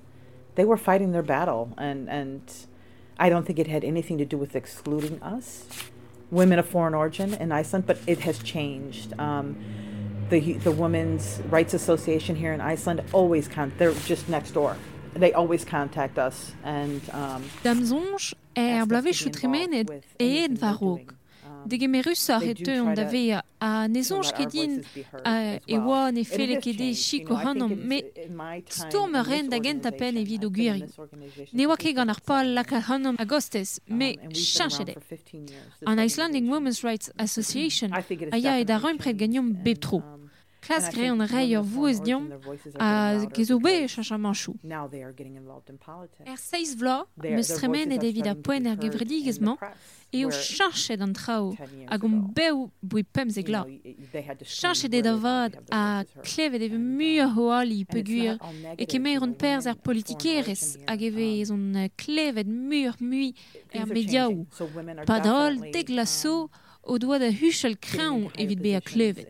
they 0.55 0.65
were 0.65 0.77
fighting 0.77 1.11
their 1.11 1.23
battle 1.23 1.73
and 1.77 2.09
and 2.09 2.41
I 3.21 3.29
don't 3.29 3.45
think 3.45 3.59
it 3.59 3.67
had 3.67 3.83
anything 3.83 4.17
to 4.17 4.25
do 4.25 4.35
with 4.35 4.55
excluding 4.55 5.21
us, 5.21 5.67
women 6.31 6.57
of 6.57 6.67
foreign 6.67 6.95
origin 6.95 7.35
in 7.35 7.51
Iceland, 7.51 7.85
but 7.85 7.99
it 8.07 8.19
has 8.21 8.39
changed. 8.39 9.13
Um, 9.19 9.55
the 10.31 10.53
the 10.53 10.71
Women's 10.71 11.39
Rights 11.49 11.75
Association 11.75 12.35
here 12.35 12.51
in 12.53 12.61
Iceland 12.61 13.03
always 13.13 13.47
con 13.47 13.71
they're 13.77 13.93
just 14.07 14.27
next 14.27 14.51
door. 14.51 14.75
They 15.13 15.33
always 15.33 15.63
contact 15.65 16.17
us 16.17 16.53
and 16.63 17.01
um, 17.11 17.43
Damzonj 17.63 18.33
er 18.57 18.85
blave 18.85 19.13
chutremenet 19.13 19.87
ed 20.19 20.57
varog. 20.57 21.05
De 21.07 21.20
on 22.81 22.93
dave 22.93 23.41
a 23.59 23.87
ne 23.87 24.01
zonj 24.01 24.31
ket 24.37 24.51
din 24.51 24.81
a 25.23 25.59
e 25.67 25.77
oa 25.77 26.11
ne 26.11 26.23
fele 26.23 26.59
ket 26.61 26.77
de 26.77 26.93
chiko 26.93 27.35
hannom, 27.35 27.75
me 27.75 28.01
storm 28.69 29.15
ren 29.15 29.49
da 29.49 29.59
gent 29.59 29.85
a 29.85 29.91
pen 29.91 30.17
evit 30.17 30.45
o 30.45 30.49
gwiri. 30.49 30.83
Ne 31.53 31.67
oa 31.67 31.77
ket 31.77 31.95
gant 31.95 32.09
ar 32.09 32.21
pal 32.25 32.53
laka 32.57 32.81
hannom 32.89 33.15
a 33.19 33.25
gostes, 33.25 33.79
me 33.87 34.17
chanchet 34.33 34.89
e. 34.89 34.95
An 35.85 35.99
Icelandic 35.99 36.43
Women's 36.49 36.83
Rights 36.83 37.11
Association 37.17 37.93
a 37.93 38.37
ya 38.37 38.57
e 38.59 38.63
da 38.65 38.79
reimpret 38.79 39.17
gagnon 39.17 39.53
beb 39.53 39.79
tro. 39.79 40.01
Klas 40.61 40.89
gre 40.93 41.07
an 41.09 41.23
rei 41.25 41.55
ur 41.57 41.63
voez 41.65 41.99
diom 42.05 42.27
a 42.77 43.25
gezo 43.33 43.57
be 43.59 43.87
chacha 43.87 44.17
manchou. 44.17 44.53
now 44.63 44.87
they 44.87 45.01
are 45.01 45.11
getting 45.11 45.35
involved 45.35 45.69
in 45.69 45.77
politics. 45.77 46.29
Er 46.29 46.37
seiz 46.37 46.75
vla, 46.75 47.07
meus 47.17 47.47
tremen 47.47 47.91
e 47.91 47.97
devid 47.97 48.27
a 48.27 48.35
poen 48.35 48.67
er 48.67 48.77
gevredigezman, 48.77 49.57
e 50.13 50.23
o 50.25 50.29
chanchet 50.29 51.01
an 51.01 51.13
trao, 51.13 51.55
hag 51.89 52.03
on 52.03 52.29
beu 52.37 52.69
bouy 52.81 53.03
pemz 53.03 53.37
e 53.37 53.43
gla. 53.43 53.65
Chanchet 54.45 54.93
e 54.93 55.01
da 55.01 55.15
vad 55.17 55.57
a 55.71 56.03
klevet 56.21 56.61
eve 56.61 56.77
muur 56.77 57.33
hoali 57.35 57.81
e 57.81 59.17
on 59.17 59.33
perz 59.33 59.65
er 59.65 59.75
politikerez, 59.75 60.77
hag 60.85 61.01
eve 61.01 61.45
zon 61.45 61.73
euh, 61.75 61.89
klevet 61.97 62.47
muur 62.47 62.93
mui 62.99 63.33
er 63.73 63.87
mediaou. 63.87 64.45
Padrol, 65.07 65.57
deg 65.73 65.89
lasso, 65.89 66.51
o 66.83 66.97
doa 66.97 67.17
da 67.19 67.29
huchel 67.31 67.77
kraon 67.77 68.29
evit 68.37 68.61
be 68.61 68.75
a 68.75 68.81
klevet. 68.81 69.27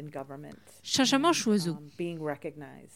Chachaman 0.84 1.34
chouazo. 1.34 1.78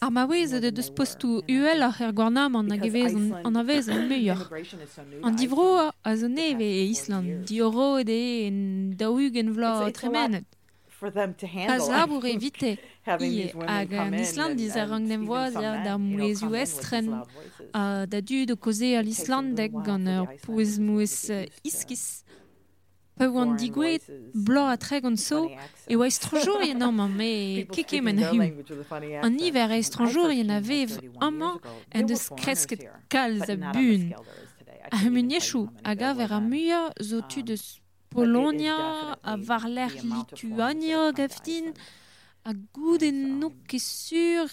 Ar 0.01 0.12
ma 0.12 0.25
wez 0.25 0.50
de 0.60 0.72
deus 0.72 0.89
postou 0.89 1.44
uel 1.48 1.84
ar 1.86 1.94
ur 2.01 2.13
gwarnam 2.18 2.56
an 2.58 2.72
agevez 2.74 3.13
an, 3.13 3.46
an 3.46 3.56
avez 3.56 3.88
an 3.89 4.08
meuer. 4.10 4.42
An 5.24 5.36
divro 5.36 5.92
a 6.04 6.15
zo 6.18 6.27
neve 6.27 6.65
e 6.65 6.89
Island, 6.89 7.46
di 7.46 7.62
oro 7.62 8.04
de 8.04 8.48
en 8.48 8.96
daougen 8.98 9.54
vla 9.54 9.92
tremenet. 9.92 10.46
Pas 11.00 11.89
having 13.06 13.32
Ie, 13.32 13.44
these 13.44 13.54
women 13.54 13.70
hag 13.70 13.94
an 13.94 14.13
Island 14.15 14.50
and- 14.51 14.58
diz 14.58 14.75
ar 14.75 14.88
rang 14.89 15.08
nem 15.08 15.22
speak 15.22 15.22
in 15.22 15.27
voaz 15.27 15.54
some 15.54 15.65
er 15.65 15.74
that, 15.75 15.84
da 15.86 15.98
mouez 15.98 16.42
uestren 16.42 17.24
a 17.74 18.06
da 18.08 18.22
du 18.22 18.46
de 18.46 18.56
koze 18.56 18.98
al 18.98 19.06
Islandek 19.06 19.72
gant 19.86 20.08
ur 20.10 20.27
pouez 20.42 20.80
mouez 20.80 21.30
iskis. 21.63 22.24
Pa 23.15 23.27
oan 23.31 23.55
digwet, 23.60 24.10
bla 24.48 24.72
a 24.74 24.77
treg 24.77 25.05
an 25.07 25.15
so, 25.17 25.45
e 25.88 25.95
oa 25.95 26.07
estranjour 26.07 26.65
yen 26.67 26.84
amman, 26.84 27.15
me 27.15 27.63
keke 27.72 28.01
men 28.03 28.19
their 28.19 28.34
hiu. 28.34 29.22
An 29.24 29.39
iver 29.39 29.72
e 29.72 29.79
estranjour 29.79 30.34
yen 30.36 30.51
a 30.51 30.60
vev 30.60 30.98
amman 31.24 31.62
en 31.95 32.10
deus 32.10 32.27
kresket 32.41 32.84
kalz 33.10 33.48
a 33.50 33.55
bun. 33.72 34.12
A 34.91 35.00
hemuniechou, 35.05 35.69
hag 35.84 36.01
a 36.03 36.13
ver 36.13 36.34
a 36.34 36.41
muia 36.41 36.91
zo 37.01 37.22
tu 37.22 37.41
deus 37.41 37.79
Polonia, 38.15 39.17
a 39.24 39.36
varler 39.36 39.91
Lituania 40.03 41.12
gaftin, 41.12 41.74
a 42.45 42.53
goudenn 42.53 43.39
no 43.39 43.49
ket 43.67 43.81
sur 43.81 44.45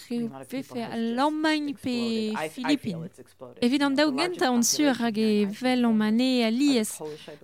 vefe 0.49 0.81
a 0.81 0.97
l'Allemagne 0.97 1.75
pe 1.77 2.33
Philippines. 2.49 3.09
Evit 3.61 3.83
an 3.85 3.93
daou 3.93 4.15
genta 4.17 4.49
an 4.49 4.63
sur 4.65 4.95
hag 4.97 5.19
e 5.21 5.45
vel 5.45 5.85
an 5.85 5.93
mane 5.99 6.41
a 6.47 6.49
lies, 6.49 6.95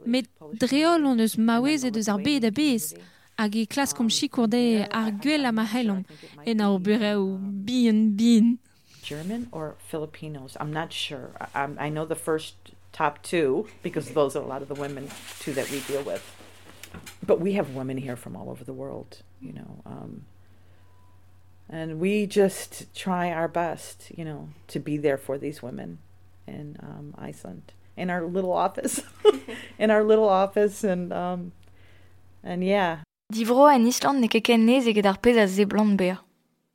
met 0.05 0.25
dreol 0.57 1.05
an 1.05 1.21
eus 1.21 1.37
maouez 1.37 1.85
e 1.85 1.91
deus 1.93 2.09
ar 2.09 2.17
bet 2.25 2.47
a 2.49 2.51
bez, 2.51 2.95
hag 3.37 3.59
e 3.61 3.67
klas 3.69 3.93
kom 3.93 4.09
chikourde 4.09 4.87
ar 4.89 5.11
gwell 5.21 5.45
a 5.45 5.53
ma 5.53 5.67
helon, 5.69 6.01
en 6.41 6.65
ar 6.65 6.79
bureu 6.81 7.37
bien 7.37 8.09
bien. 8.17 8.57
German 9.03 9.47
or 9.51 9.75
Filipinos. 9.87 10.57
I'm 10.59 10.73
not 10.73 10.91
sure. 10.91 11.31
I, 11.53 11.69
I 11.77 11.89
know 11.89 12.05
the 12.05 12.15
first 12.15 12.55
top 12.91 13.21
two 13.21 13.67
because 13.83 14.11
those 14.11 14.35
are 14.35 14.43
a 14.43 14.47
lot 14.47 14.61
of 14.61 14.67
the 14.67 14.75
women 14.75 15.09
too 15.39 15.53
that 15.53 15.69
we 15.69 15.79
deal 15.81 16.01
with. 16.03 16.25
But 17.25 17.39
we 17.39 17.53
have 17.53 17.75
women 17.75 17.97
here 17.97 18.15
from 18.15 18.35
all 18.35 18.49
over 18.49 18.63
the 18.63 18.73
world, 18.73 19.21
you 19.39 19.53
know. 19.53 19.81
Um, 19.85 20.25
and 21.69 21.99
we 21.99 22.25
just 22.25 22.93
try 22.95 23.31
our 23.31 23.47
best, 23.47 24.11
you 24.15 24.25
know, 24.25 24.49
to 24.67 24.79
be 24.79 24.97
there 24.97 25.17
for 25.17 25.37
these 25.37 25.61
women 25.61 25.99
in 26.47 26.77
um, 26.81 27.13
Iceland 27.17 27.73
in 27.95 28.09
our 28.09 28.23
little 28.23 28.53
office, 28.53 29.01
in 29.77 29.91
our 29.91 30.03
little 30.03 30.29
office, 30.29 30.83
and 30.83 31.11
um, 31.13 31.51
and 32.43 32.63
yeah, 32.63 32.99
Divro 33.31 33.73
en 33.73 33.85
Island 33.85 34.21
ne 34.21 34.27
ket 34.27 34.43
ken 34.43 34.65
nez 34.65 34.85
eget 34.87 35.05
ar 35.05 35.17
pez 35.17 35.37
a 35.37 35.47
ze 35.47 35.65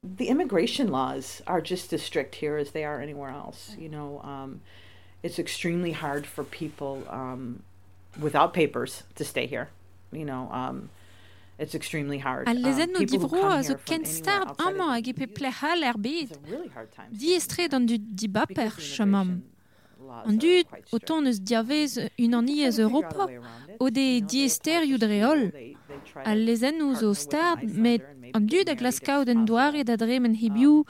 the 0.05 0.29
immigration 0.29 0.89
laws 0.89 1.41
are 1.47 1.63
just 1.63 1.93
as 1.93 2.03
strict 2.03 2.35
here 2.37 2.59
as 2.59 2.73
they 2.73 2.85
are 2.85 3.01
anywhere 3.01 3.31
else. 3.31 3.75
You 3.79 3.89
know, 3.89 4.21
um, 4.23 4.61
it's 5.23 5.39
extremely 5.39 5.93
hard 5.93 6.27
for 6.27 6.45
people 6.45 7.03
um, 7.09 7.63
without 8.21 8.53
papers 8.53 9.05
to 9.15 9.25
stay 9.25 9.47
here. 9.47 9.71
You 10.13 10.27
know, 10.27 10.51
um, 11.59 11.63
it's 11.63 11.75
extremely 11.75 12.19
hard. 12.19 12.49
Al 12.49 12.57
Um, 12.57 12.63
lezen 12.63 12.93
no 12.93 12.99
people 12.99 13.19
who 13.19 13.37
divro 13.37 13.41
come 13.41 13.53
a 13.53 13.55
here 13.55 13.63
zo 13.63 13.75
from 13.75 13.85
ken 13.85 14.01
anywhere 14.01 14.17
start 14.21 14.49
outside 14.49 14.67
of 14.67 14.67
amman 14.67 14.95
hag 14.95 15.09
e 15.09 15.13
pe 15.13 15.27
plehal 15.27 15.83
er 15.83 15.97
bet. 15.99 16.39
really 16.51 16.69
hard 16.69 16.91
time. 16.93 17.09
Di 17.11 17.35
estre 17.35 17.69
dan 17.69 17.87
du 17.87 17.99
dibaper 17.99 18.73
chamam. 18.95 19.43
An 20.25 20.37
dud, 20.39 20.67
o 20.93 20.99
ton 20.99 21.27
eus 21.27 21.41
diavez 21.41 21.99
un 22.19 22.35
an 22.35 22.47
iez 22.49 22.79
Europa, 22.79 23.27
o 23.81 23.91
de 23.91 24.21
diester 24.21 24.85
yu 24.85 24.99
dreol. 24.99 25.51
Al 26.25 26.39
lezen 26.47 26.79
nou 26.79 26.95
zo 26.95 27.13
start, 27.13 27.63
met 27.63 28.03
an 28.33 28.47
dud 28.47 28.69
a 28.69 28.75
glaskaout 28.75 29.29
en 29.29 29.45
doare 29.45 29.83
da 29.85 29.97
dremen 29.97 30.37
hebioù, 30.39 30.85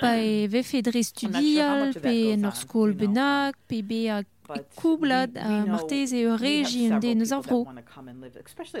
pa 0.00 0.16
e 0.20 0.46
vefe 0.52 0.82
dre 0.82 1.02
studial, 1.02 1.94
pe 1.96 2.32
en 2.34 2.44
ur 2.44 2.56
skol 2.56 2.92
bennak, 2.92 3.56
pe 3.68 3.80
be 3.82 4.08
a 4.10 4.22
e 4.48 6.20
a 6.24 6.32
e 6.32 6.36
regi 6.36 6.92
an 6.92 7.00
de 7.00 7.14
neus 7.14 7.32
ar. 7.32 7.42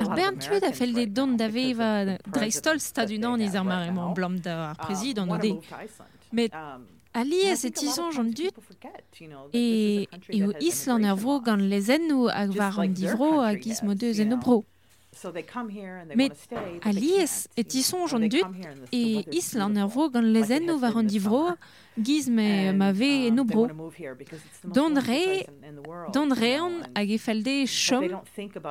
Ar 0.00 0.14
bern 0.16 0.38
tuet 0.38 0.64
a 0.64 0.72
fel 0.72 0.92
de 0.92 1.06
don 1.06 1.36
da 1.36 1.48
veva 1.48 2.18
dre 2.34 2.50
stol 2.50 2.80
stadunan 2.80 3.40
iz 3.40 3.54
ar 3.54 3.64
maremont 3.64 4.14
blam 4.14 4.40
da 4.40 4.70
ar 4.70 4.76
prezidant 4.86 5.30
o 5.30 5.36
de. 5.36 5.52
Met 6.32 6.52
alies 7.12 7.64
e 7.64 7.70
tizonj 7.70 8.18
an 8.22 8.30
dud, 8.30 8.54
e, 9.52 10.06
e 10.28 10.42
o 10.44 10.52
Island. 10.60 11.04
Er 11.04 11.16
vro 11.16 11.40
gant 11.40 11.62
lezen 11.62 12.08
nou 12.08 12.28
hag 12.28 12.56
war 12.56 12.80
an 12.80 12.94
divro 12.94 13.40
hag 13.42 13.66
is 13.66 13.82
mo 13.82 13.94
deus 13.94 14.18
en 14.20 14.32
o 14.32 14.36
bro. 14.36 14.64
Met 16.14 16.36
alies 16.84 17.48
et 17.56 17.68
tisonj 17.68 18.14
an 18.14 18.28
dud 18.28 18.92
e 18.92 19.24
Island 19.40 19.76
er 19.76 19.88
vro 19.88 20.08
gant 20.12 20.32
lezen 20.36 20.66
no 20.66 20.78
war 20.78 20.96
an 20.96 21.08
divro 21.08 21.56
giz 22.02 22.28
me 22.28 22.72
ma 22.72 22.92
ve 22.92 23.30
no 23.30 23.44
bro. 23.44 23.66
Don 24.64 24.94
re, 24.96 25.46
don 26.12 26.32
reon 26.32 26.82
hag 26.94 27.10
e 27.10 27.18
felde 27.18 27.66
chom 27.66 28.04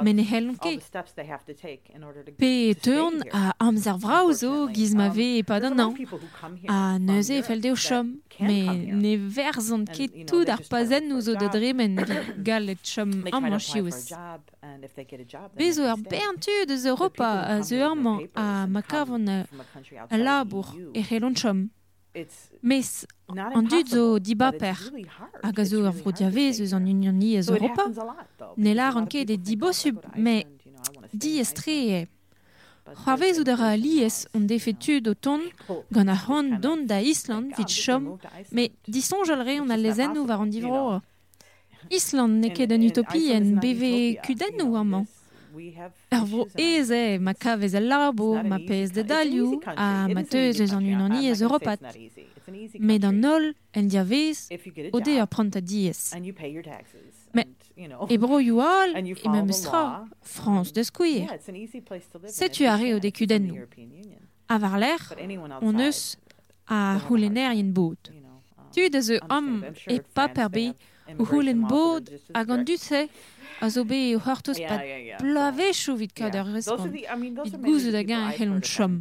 men 0.01 0.19
e 0.19 0.23
hel 0.23 0.55
ket. 0.57 0.83
Pe 2.37 2.73
teurn 2.73 3.21
a 3.31 3.53
amzer 3.59 3.97
vrao 4.03 4.31
zo 4.33 4.67
giz 4.67 4.95
ma 4.95 5.09
ve 5.09 5.37
e 5.39 5.43
pad 5.43 5.63
an 5.63 5.79
an. 5.79 5.95
A 6.67 6.97
neuze 6.99 7.37
e 7.39 7.43
felde 7.43 7.71
o 7.71 7.75
chom, 7.75 8.17
me 8.39 8.59
ne 9.03 9.15
verzant 9.17 9.89
ket 9.91 10.27
tout 10.27 10.49
ar 10.49 10.61
pazen 10.69 11.07
nou 11.09 11.21
zo 11.21 11.35
de 11.35 11.49
dremen 11.49 11.95
gal 12.43 12.69
et 12.69 12.83
chom 12.83 13.11
am 13.31 13.43
manchiouz. 13.43 14.11
Bezo 15.57 15.83
ar 15.87 15.97
berntu 15.97 16.65
deus 16.67 16.85
Europa 16.85 17.29
a 17.53 17.61
zeurman 17.61 18.27
a 18.35 18.67
makavon 18.67 19.27
a 20.09 20.17
labour 20.17 20.67
e 20.93 21.01
c'helon 21.03 21.35
chom. 21.35 21.69
An 23.57 23.65
dud 23.67 23.87
zo 23.89 24.19
dibaper 24.19 24.77
hag 25.43 25.59
a 25.59 25.65
zo 25.65 25.85
ar 25.85 25.93
vro 25.93 26.11
diavez 26.11 26.61
eus 26.63 26.73
an 26.73 26.85
union 26.87 27.17
ni 27.17 27.35
eus 27.37 27.49
Europa. 27.49 27.83
Ne 28.57 28.73
lar 28.73 28.95
an 28.97 29.07
ket 29.07 29.29
e 29.29 29.37
dibosub, 29.37 29.97
me 30.15 30.45
di 31.13 31.39
estre 31.39 31.75
e. 31.99 32.07
C'hoavez 33.03 33.39
out 33.39 33.49
a 33.49 33.75
lies 33.75 34.27
on 34.33 34.47
defetud 34.47 35.07
o 35.07 35.13
ton. 35.13 35.41
gant 35.91 36.09
a 36.09 36.15
c'hant 36.15 36.59
don 36.63 36.85
da 36.85 36.99
Island 37.01 37.53
vid 37.57 37.69
chom, 37.83 38.17
me 38.51 38.71
disonj 38.87 39.29
al 39.29 39.43
re 39.43 39.59
on 39.59 39.71
a 39.71 39.77
lezen 39.77 40.13
nou 40.13 40.25
war 40.25 40.41
an 40.41 40.49
divro. 40.49 41.01
Island 41.91 42.41
ne 42.41 42.49
ket 42.55 42.71
an 42.71 42.83
utopien 42.89 43.59
beve 43.59 44.17
kuden 44.23 44.63
ou 44.63 44.77
amant. 45.57 45.93
Er 46.11 46.25
vo 46.25 46.47
eze 46.57 47.19
ma 47.19 47.33
kavez 47.33 47.75
a 47.75 47.79
labo, 47.79 48.43
ma 48.43 48.59
pez 48.59 48.91
de 48.91 49.03
dalioù, 49.03 49.59
a 49.65 50.07
ma 50.07 50.23
teuz 50.23 50.59
eus 50.61 50.73
an 50.73 50.85
unani 50.85 51.29
Europat. 51.29 51.81
Met 52.79 53.03
an 53.03 53.19
nol, 53.19 53.53
en 53.73 53.87
diavez, 53.87 54.47
ode 54.93 55.17
ar 55.19 55.27
prant 55.27 55.55
a 55.55 55.61
diez. 55.61 56.13
Me, 57.33 57.43
e 58.09 58.17
bro 58.17 58.39
you 58.39 58.61
all, 58.73 58.95
e 58.95 59.53
stra, 59.53 60.07
France 60.21 60.71
de 60.71 60.83
skouir. 60.83 61.27
Setu 62.27 62.63
de 62.99 63.11
kuden 63.11 63.47
nou. 63.47 63.67
L'er, 64.79 65.01
on 65.61 65.79
eus 65.79 66.17
a 66.67 66.99
houlener 67.07 67.53
yen 67.53 67.73
bod. 67.73 68.11
Tu 68.73 68.89
de 68.89 69.01
ze 69.01 69.19
am 69.29 69.63
e 69.87 69.99
pa 70.13 70.27
perbe 70.27 70.73
houlen 71.15 71.67
bod 71.67 72.09
hag 72.33 72.49
an 72.51 72.63
duse 72.63 73.07
a 73.61 73.69
zo 73.69 73.83
be 73.83 73.97
eo 74.11 74.19
c'hortoz 74.19 74.59
pa 74.69 74.77
plavechou 75.21 75.95
vid 75.97 76.13
kad 76.13 76.35
ar 76.35 76.47
respon. 76.53 76.91
Vid 76.91 77.65
gouzout 77.65 77.95
a 77.95 78.03
gain 78.03 78.31
helon 78.37 78.61
chom. 78.61 78.93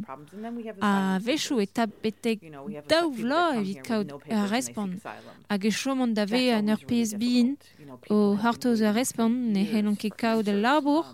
A 0.81 1.19
vechou 1.21 1.61
e 1.61 1.67
tab 1.67 1.91
betek 2.03 2.39
daou 2.89 3.11
vla 3.11 3.43
evit 3.59 3.81
kaout 3.87 4.09
ar 4.29 4.49
respon. 4.49 4.97
Hag 5.49 5.65
e 5.65 5.71
chomant 5.71 6.13
da 6.17 6.25
ve 6.25 6.51
an 6.57 6.69
ur 6.73 6.81
pez 6.89 7.13
bin 7.21 7.57
o 8.09 8.35
c'hortoz 8.41 8.81
ar 8.81 8.93
respon 8.93 9.31
ne 9.53 9.63
helon 9.71 9.95
ket 9.95 10.15
kaout 10.17 10.47
el 10.47 10.61
labour 10.61 11.05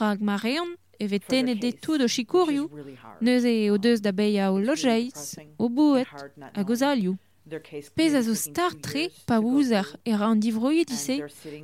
rag 0.00 0.20
ma 0.20 0.36
reont 0.36 0.76
evet 1.00 1.22
tene 1.26 1.54
de 1.54 1.70
tout 1.70 2.00
o 2.02 2.08
chikourioù, 2.08 2.68
neuze 3.20 3.70
o 3.70 3.78
deus 3.78 4.00
da 4.00 4.12
beia 4.12 4.50
o 4.52 4.58
lojeiz, 4.58 5.36
o 5.58 5.68
bouet, 5.68 6.08
a 6.54 6.62
gozalioù. 6.62 7.16
A 8.14 8.22
zo 8.22 8.34
startre 8.34 9.08
pa 9.26 9.38
ouzer 9.38 9.86
er 10.04 10.22
an 10.22 10.40
divroie 10.40 10.84
dise, 10.84 11.16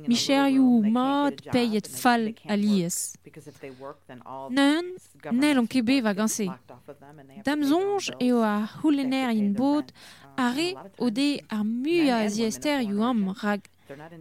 micherioù 0.07 0.81
mat 0.95 1.41
peiet 1.53 1.87
fall 1.87 2.33
a 2.47 2.55
lies. 2.55 3.15
Neun, 4.49 4.87
nel 5.31 5.57
an 5.61 5.67
kebe 5.67 6.01
va 6.01 6.13
ganse. 6.13 6.47
Dam 7.45 7.61
zonj 7.63 8.11
eo 8.19 8.41
a 8.41 8.55
houlener 8.81 9.29
in 9.29 9.53
bod, 9.53 9.93
are 10.37 10.73
o 10.97 11.09
de 11.09 11.41
ar 11.49 11.63
mu 11.63 12.09
a 12.09 12.27
ziester 12.29 12.81
you 12.81 13.03
am 13.03 13.33
rag 13.41 13.61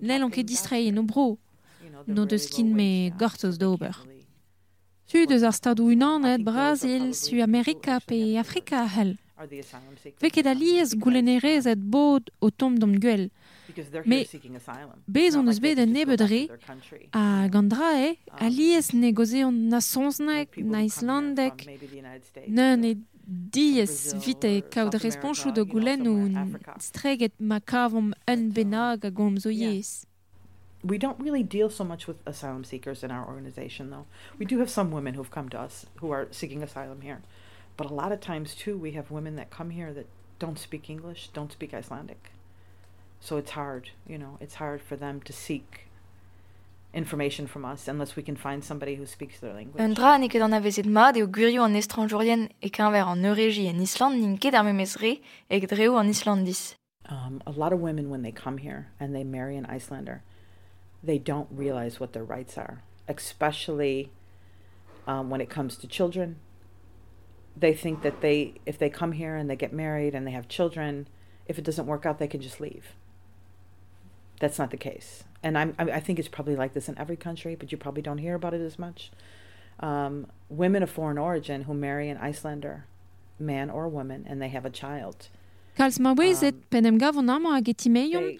nel 0.00 0.24
an 0.24 0.30
ket 0.30 0.46
distrei 0.46 0.92
no 0.92 1.02
bro, 1.02 1.38
no 2.06 2.24
deus 2.24 2.46
kin 2.46 2.74
me 2.76 3.10
gortoz 3.18 3.58
d'ober. 3.58 3.96
Tu 5.08 5.26
deus 5.26 5.42
ar 5.42 5.52
stadou 5.52 5.90
unanet 5.92 6.44
Brasil, 6.44 7.12
su 7.14 7.40
Amerika 7.42 8.00
pe 8.00 8.38
Afrika 8.38 8.86
hel. 8.86 9.16
Veket 10.20 10.46
a 10.46 10.54
liez 10.54 10.94
goulenerez 10.94 11.66
et 11.66 11.78
bod 11.78 12.30
o 12.40 12.50
tom 12.50 12.78
dom 12.78 12.94
gwell. 13.02 13.30
Me 14.06 14.20
bez 15.08 15.34
on 15.34 15.50
eus 15.50 15.58
bet 15.58 15.80
an 15.82 15.90
nebeud 15.90 16.22
re 16.30 16.44
a 17.10 17.48
gandra 17.50 17.90
e 17.98 18.12
a 18.30 18.48
liez 18.48 18.92
negozeon 18.94 19.58
na 19.72 19.80
sonsnek, 19.82 20.54
na 20.62 20.84
islandek, 20.86 21.66
neun 22.46 22.86
e 22.86 22.94
diez 23.26 24.14
vite 24.22 24.54
kaout 24.70 24.94
responchou 25.02 25.50
de 25.50 25.66
goulen 25.66 26.06
ou 26.06 26.30
streget 26.78 27.34
ma 27.40 27.58
kavom 27.58 28.14
un 28.30 28.50
benag 28.54 29.08
a 29.08 29.10
gom 29.10 29.38
zo 29.38 29.50
yez. 29.50 30.04
we 30.84 30.98
don't 30.98 31.18
really 31.18 31.42
deal 31.42 31.70
so 31.70 31.82
much 31.82 32.06
with 32.06 32.16
asylum 32.26 32.62
seekers 32.62 33.02
in 33.02 33.10
our 33.10 33.26
organization 33.26 33.90
though. 33.90 34.06
We 34.38 34.44
do 34.44 34.58
have 34.58 34.68
some 34.68 34.90
women 34.90 35.14
who've 35.14 35.30
come 35.30 35.48
to 35.48 35.58
us 35.58 35.86
who 35.96 36.10
are 36.10 36.28
seeking 36.30 36.62
asylum 36.62 37.00
here. 37.00 37.22
But 37.76 37.90
a 37.90 37.94
lot 37.94 38.12
of 38.12 38.20
times, 38.20 38.54
too, 38.54 38.76
we 38.78 38.92
have 38.92 39.10
women 39.10 39.36
that 39.36 39.50
come 39.50 39.70
here 39.70 39.92
that 39.92 40.06
don't 40.38 40.58
speak 40.58 40.88
English, 40.88 41.30
don't 41.32 41.52
speak 41.52 41.74
Icelandic. 41.74 42.30
So 43.20 43.36
it's 43.36 43.52
hard, 43.52 43.90
you 44.06 44.18
know, 44.18 44.36
it's 44.40 44.56
hard 44.56 44.82
for 44.82 44.96
them 44.96 45.20
to 45.22 45.32
seek 45.32 45.88
information 46.92 47.46
from 47.46 47.64
us 47.64 47.88
unless 47.88 48.16
we 48.16 48.22
can 48.22 48.36
find 48.36 48.62
somebody 48.62 48.94
who 48.94 49.06
speaks 49.06 49.40
their 49.40 49.52
language. 49.52 49.82
Un 49.82 49.94
dra 49.94 50.16
ne 50.18 50.28
ket 50.28 50.42
an 50.42 50.52
avezet 50.52 50.86
mad 50.86 51.16
eo 51.16 51.26
gurio 51.26 51.64
an 51.64 51.74
estranjorien 51.74 52.50
e 52.62 52.70
kenver 52.70 53.02
an 53.06 53.22
euregi 53.22 53.66
en 53.66 53.80
Island 53.80 54.20
nin 54.20 54.38
ket 54.38 54.54
ar 54.54 54.64
memez 54.64 55.00
re 55.00 55.20
e 55.50 55.60
dreo 55.60 55.98
an 55.98 56.10
Islandis. 56.10 56.74
Um, 57.06 57.42
a 57.46 57.50
lot 57.50 57.72
of 57.72 57.80
women, 57.80 58.08
when 58.08 58.22
they 58.22 58.32
come 58.32 58.58
here 58.58 58.88
and 58.98 59.14
they 59.14 59.24
marry 59.24 59.56
an 59.56 59.66
Icelander, 59.66 60.22
they 61.02 61.18
don't 61.18 61.48
realize 61.50 62.00
what 62.00 62.14
their 62.14 62.24
rights 62.24 62.56
are, 62.56 62.82
especially 63.08 64.10
um, 65.06 65.28
when 65.28 65.40
it 65.42 65.50
comes 65.50 65.76
to 65.76 65.86
children. 65.86 66.36
They 67.56 67.74
think 67.74 68.02
that 68.02 68.20
they, 68.20 68.54
if 68.66 68.78
they 68.78 68.90
come 68.90 69.12
here 69.12 69.36
and 69.36 69.48
they 69.48 69.56
get 69.56 69.72
married 69.72 70.14
and 70.14 70.26
they 70.26 70.32
have 70.32 70.48
children, 70.48 71.06
if 71.46 71.58
it 71.58 71.64
doesn't 71.64 71.86
work 71.86 72.04
out, 72.04 72.18
they 72.18 72.26
can 72.26 72.40
just 72.40 72.60
leave. 72.60 72.96
That's 74.40 74.58
not 74.58 74.70
the 74.70 74.76
case. 74.76 75.24
And 75.42 75.56
I'm, 75.56 75.74
I 75.78 76.00
think 76.00 76.18
it's 76.18 76.28
probably 76.28 76.56
like 76.56 76.72
this 76.72 76.88
in 76.88 76.98
every 76.98 77.16
country, 77.16 77.54
but 77.54 77.70
you 77.70 77.78
probably 77.78 78.02
don't 78.02 78.18
hear 78.18 78.34
about 78.34 78.54
it 78.54 78.60
as 78.60 78.78
much. 78.78 79.12
Um, 79.80 80.26
women 80.48 80.82
of 80.82 80.90
foreign 80.90 81.18
origin 81.18 81.62
who 81.62 81.74
marry 81.74 82.08
an 82.08 82.18
Icelander 82.18 82.86
man 83.38 83.70
or 83.70 83.88
woman 83.88 84.24
and 84.28 84.40
they 84.40 84.48
have 84.48 84.64
a 84.64 84.70
child. 84.70 85.28
Kalz 85.76 85.98
ma 85.98 86.14
wezet 86.14 86.54
pen 86.70 86.86
em 86.86 86.98
gavon 86.98 87.28
ama 87.28 87.58
a 87.58 87.62
getimeion, 87.62 88.38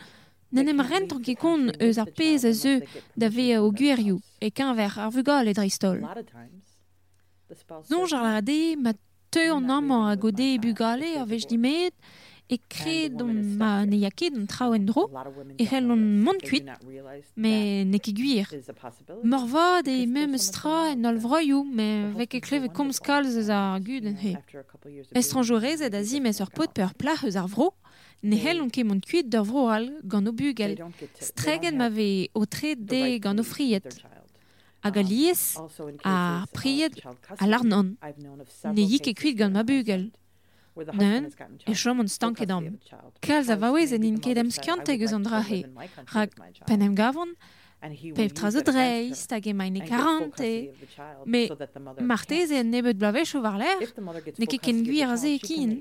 nen 0.53 0.69
em 0.69 0.81
rent 0.81 1.13
an 1.13 1.23
ket 1.23 1.39
kon 1.39 1.73
eus 1.81 1.99
ar 1.99 2.07
pez 2.07 2.45
a 2.45 2.53
zeu 2.53 2.81
da 3.19 3.29
ve 3.29 3.53
e 3.53 4.51
kenver 4.51 4.99
ar 4.99 5.11
vugal 5.11 5.49
e 5.49 5.53
dristol. 5.53 6.01
Non 6.01 6.09
jar 6.09 6.15
la 6.17 6.23
de 6.23 6.74
ma 8.77 8.93
te 9.31 9.49
an 9.51 9.71
ama 9.71 10.11
a 10.11 10.17
gode 10.17 10.47
e 10.55 10.59
bugale 10.59 11.19
a 11.19 11.25
vech 11.25 11.47
dimet 11.51 11.95
e 12.49 12.59
kre 12.69 13.09
don 13.09 13.57
ma 13.59 13.85
ne 13.85 13.97
ya 14.05 14.11
ket 14.11 14.35
an 14.37 14.47
trao 14.47 14.75
en 14.77 14.87
dro 14.87 15.05
e 15.59 15.65
c'hell 15.65 15.91
an 15.95 16.03
mont 16.25 16.43
kuit 16.45 16.69
me 17.37 17.85
ne 17.85 17.99
ket 17.99 18.17
guir. 18.21 18.47
Morvad 19.25 19.89
e 19.89 20.05
mem 20.07 20.37
stra 20.39 20.93
en 20.93 21.09
ol 21.11 21.19
vroioù 21.25 21.65
me 21.65 21.89
vek 22.19 22.37
e 22.39 22.41
kleve 22.47 22.69
komz 22.77 23.01
kalz 23.01 23.37
eus 23.41 23.49
ar 23.49 23.81
gud 23.81 24.05
en 24.11 24.19
he. 24.25 24.35
Estranjorezet 25.21 25.95
a 25.95 26.03
zim 26.05 26.27
ez 26.31 26.41
ur 26.45 26.53
pot 26.59 26.75
per 26.77 26.93
plach 27.01 27.25
eus 27.25 27.37
ar 27.41 27.49
vro 27.49 27.73
ne 28.23 28.37
hell 28.45 28.61
on 28.65 28.71
ket 28.75 28.87
mont 28.89 29.05
kuit 29.11 29.27
d'ur 29.33 29.49
vro 29.49 29.69
al 29.77 29.89
gant 30.05 30.29
o 30.29 30.33
bugel. 30.33 30.77
Stregen 31.21 31.81
ma 31.81 31.89
ve 31.89 32.29
o 32.35 32.45
tre 32.45 32.77
de 32.77 33.19
gant 33.25 33.41
o 33.41 33.45
friet. 33.45 33.89
hag 34.85 34.99
a 34.99 35.03
liez 35.03 35.57
a 36.05 36.45
priet 36.53 37.01
a 37.39 37.47
l'arnon, 37.47 37.97
ne 38.77 38.83
yi 38.83 39.01
ket 39.01 39.17
kuit 39.17 39.35
gant 39.39 39.53
ma 39.57 39.65
bugel. 39.65 40.11
Neun, 40.75 41.31
e 41.71 41.75
chom 41.79 42.01
an 42.03 42.09
stanket 42.11 42.51
am. 42.51 42.79
Kalz 43.23 43.49
a 43.49 43.57
vaouez 43.57 43.95
en 43.95 44.05
in 44.05 44.19
ket 44.21 44.39
em 44.43 44.51
skianteg 44.51 45.05
eus 45.07 45.15
an 45.15 45.25
drahe, 45.25 45.63
Rag 46.13 46.35
pen 46.67 46.83
em 46.83 46.97
gavon, 46.99 47.35
pep 48.19 48.35
traz 48.35 48.59
o 48.59 48.63
dreist 48.67 49.31
hag 49.31 49.47
e 49.47 49.55
maine 49.55 49.87
karante. 49.87 50.53
Me 51.25 51.47
martez 52.01 52.51
e 52.51 52.63
nebet 52.63 52.99
blavech 52.99 53.37
o 53.39 53.45
war 53.47 53.57
l'er, 53.59 53.87
ne 54.39 54.47
ket 54.47 54.61
ken 54.61 54.83
gwir 54.85 55.15
a 55.15 55.17
ze 55.17 55.37
e 55.37 55.39
kin. 55.39 55.79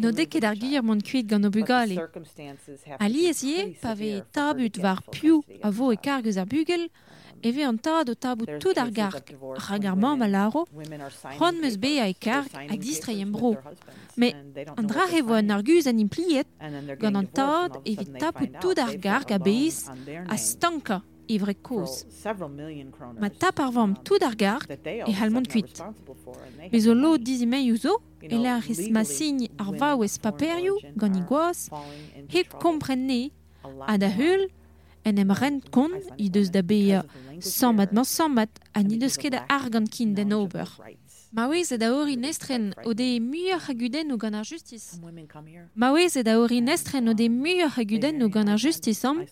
No 0.00 0.12
dek 0.12 0.30
ket 0.36 0.44
ar 0.48 0.56
gwir 0.56 0.84
mont 0.84 1.02
kuit 1.04 1.26
gant 1.28 1.48
o 1.48 1.50
bugale. 1.50 1.96
A 3.00 3.08
liez 3.08 3.42
ye, 3.42 3.72
pa 3.80 3.96
ve 3.96 4.20
tabut 4.32 4.78
war 4.84 5.00
piou 5.10 5.42
a 5.62 5.72
vo 5.72 5.90
e 5.92 5.96
kargez 5.96 6.36
ar 6.40 6.46
bugel, 6.48 6.90
e 7.42 7.52
ve 7.52 7.64
an 7.64 7.78
tad 7.78 8.08
o 8.10 8.14
tabout 8.14 8.58
tout 8.60 8.76
ar 8.78 8.90
garg, 8.90 9.24
ar 9.86 9.96
mam 9.96 10.22
a 10.22 10.28
laro, 10.28 10.66
c'hoant 11.36 11.60
meus 11.60 11.76
be 11.76 12.00
a 12.00 12.08
e 12.08 12.14
karg 12.14 12.50
hag 12.52 12.80
distrei 12.80 13.20
em 13.20 13.32
bro. 13.32 13.56
Me 14.16 14.34
an 14.76 14.86
dra 14.86 15.06
e 15.12 15.22
vo 15.22 15.34
an 15.34 15.50
argus 15.50 15.86
an 15.86 15.98
impliet, 15.98 16.46
gant 17.00 17.16
an 17.16 17.26
tad 17.26 17.80
evit 17.84 18.18
tabout 18.18 18.60
tout 18.60 18.78
ar 18.78 18.96
garg 18.96 19.32
a 19.32 19.38
bez 19.38 19.88
a 20.28 20.36
stanka 20.36 21.02
ivre 21.28 21.54
koz. 21.54 22.04
Ma 23.20 23.30
tap 23.30 23.60
ar 23.60 23.72
tout 24.04 24.22
ar 24.22 24.34
e 24.82 25.12
halmont 25.12 25.48
kuit. 25.48 25.82
Bez 26.70 26.86
o 26.86 26.94
lo 26.94 27.16
dizimeiu 27.16 27.76
zo, 27.76 28.00
e 28.22 28.36
la 28.36 28.58
ris 28.58 28.88
ma 28.90 29.04
sign 29.04 29.48
ar 29.58 29.72
vaouez 29.80 30.18
paperioù 30.18 30.76
gant 30.96 31.16
i 31.16 31.22
gwaz, 31.28 31.68
hep 32.28 32.58
komprenne 32.60 33.30
a 33.86 33.96
da 33.98 34.08
hul 34.08 34.48
en 35.04 35.18
em 35.22 35.32
rent 35.40 35.70
kon 35.74 35.92
i 36.18 36.30
deus 36.34 36.50
da 36.54 36.62
beia 36.62 37.04
sammat 37.40 37.92
ma 37.92 38.04
sammat 38.04 38.60
an 38.78 38.90
i 38.90 38.98
deus 38.98 39.16
ket 39.20 39.36
argan 39.48 39.86
kin 39.94 40.14
den 40.18 40.32
ober. 40.32 40.68
Ma 41.36 41.48
wez 41.48 41.72
e 41.72 41.78
da 41.78 41.88
ori 41.92 42.16
nestren 42.16 42.72
o 42.84 42.94
de 42.94 43.18
muier 43.20 43.58
haguden 43.66 44.12
o 44.12 44.16
gant 44.16 44.36
ar 44.36 44.44
justice. 44.44 45.00
Ma 45.74 45.90
wez 45.92 46.14
e 46.16 46.22
da 46.22 46.38
ori 46.38 46.60
nestren 46.60 47.08
o 47.08 47.14
de 47.14 47.28
muier 47.28 47.70
haguden 47.76 48.22
o 48.22 48.28
gant 48.28 48.48
ar 48.48 48.58
justice 48.58 49.04
am, 49.04 49.24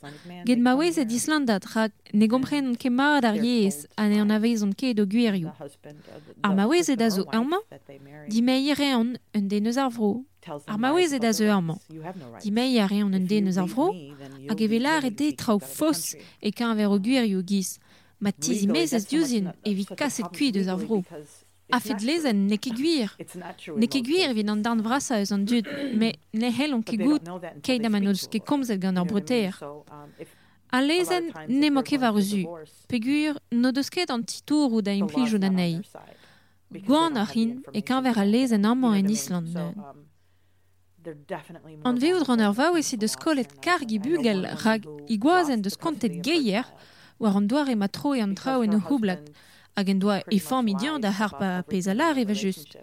get 0.45 0.59
ma 0.59 0.75
wez 0.75 0.99
e 0.99 1.05
d'Islandat 1.05 1.65
rak 1.75 1.93
ne 2.13 2.27
gompren 2.27 2.75
ke 2.75 2.91
mat 2.91 3.25
ar 3.25 3.39
yez 3.39 3.87
an 3.97 4.11
e 4.11 4.19
an 4.19 4.35
avezon 4.35 4.75
ket 4.75 4.99
o 4.99 5.07
gwirioù. 5.07 5.55
Ar 6.43 6.55
ma 6.59 6.67
wez 6.67 6.91
e 6.91 6.97
da 6.97 7.09
zo 7.09 7.23
erma, 7.31 7.63
di 8.29 8.43
me 8.43 8.59
ire 8.59 8.91
an 8.99 9.17
un 9.37 9.49
de 9.49 9.61
neus 9.61 9.79
ar 9.79 9.91
vro, 9.91 10.25
Ar 10.67 10.79
maouez 10.79 11.13
e 11.13 11.19
da 11.21 11.33
zo 11.33 11.45
arman. 11.47 11.79
Di 12.43 12.51
mei 12.51 12.81
a 12.81 12.87
reon 12.87 13.15
un 13.15 13.27
den 13.27 13.47
eus 13.47 13.59
ar 13.63 13.69
vro, 13.71 13.93
hag 14.49 14.61
e 14.61 14.67
velar 14.67 15.05
e 15.05 15.11
de 15.11 15.31
trao 15.39 15.61
fos 15.61 16.17
e 16.43 16.51
kan 16.51 16.75
ver 16.75 16.91
o 16.91 16.99
gwirioù 16.99 17.43
giz. 17.47 17.79
Ma 18.19 18.33
tizi 18.33 18.67
mez 18.67 18.93
ez 18.93 19.07
diozin 19.07 19.53
evit 19.63 19.95
kaset 19.95 20.27
kuit 20.35 20.57
eus 20.57 20.67
ar 20.67 20.83
vro. 20.83 21.05
A 21.73 21.81
fet 21.81 22.03
lezen, 22.05 22.47
ne 22.51 22.59
ket 22.61 22.77
gwir. 22.77 23.15
Ne 23.77 23.89
ket 23.89 24.05
gwir 24.05 24.29
evit 24.29 24.51
an 24.53 24.63
darn 24.65 24.83
vrasa 24.85 25.19
eus 25.23 25.33
an 25.33 25.47
dud, 25.49 25.69
me 26.01 26.13
ne 26.37 26.51
hel 26.53 26.75
on 26.77 26.83
ket 26.85 27.01
gout. 27.01 27.29
keit 27.65 27.85
am 27.89 27.97
an 27.97 28.09
eus 28.13 28.27
ket 28.29 28.45
komzet 28.49 28.81
gant 28.83 29.01
ar 29.01 29.09
breter. 29.09 29.57
A 30.73 30.81
lezen 30.81 31.31
ne 31.49 31.71
mo 31.71 31.83
ket 31.83 32.01
var 32.01 32.17
uzu, 32.17 32.45
pegur 32.89 33.41
no 33.51 33.73
deus 33.73 33.91
ket 33.91 34.13
an 34.13 34.25
titour 34.25 34.73
ou 34.73 34.85
da 34.85 34.93
implij 34.93 35.35
ou 35.37 35.41
da 35.41 35.51
nei. 35.53 35.81
Gwan 36.87 37.17
ar 37.21 37.33
hin 37.33 37.61
e 37.73 37.83
kanver 37.85 38.21
a 38.21 38.25
lezen 38.25 38.69
amman 38.69 38.99
en 39.01 39.11
Island 39.13 39.53
neun. 39.57 39.77
An 41.85 41.99
veout 41.99 42.29
ran 42.29 42.45
ur 42.47 42.55
vao 42.57 42.77
esi 42.79 42.97
deus 42.97 43.17
kolet 43.17 43.57
kargi 43.65 43.99
bugel 43.99 44.45
rag 44.65 44.85
igwazen 45.11 45.65
deus 45.65 45.77
kontet 45.77 46.21
geier 46.25 46.69
war 47.19 47.37
an 47.37 47.49
doare 47.51 47.75
ma 47.77 47.89
tro 47.89 48.15
e 48.15 48.21
an 48.21 48.35
trao 48.35 48.63
en 48.63 48.77
o 48.77 48.81
houblat, 48.89 49.25
hag 49.77 49.89
en 49.89 49.99
doa 49.99 50.21
e 50.31 50.39
fami 50.41 50.75
dian 50.75 51.01
da 51.01 51.11
harpa 51.11 51.63
pez 51.69 51.87
a 51.89 51.95
lar 51.95 52.19
eva 52.19 52.35
just. 52.35 52.77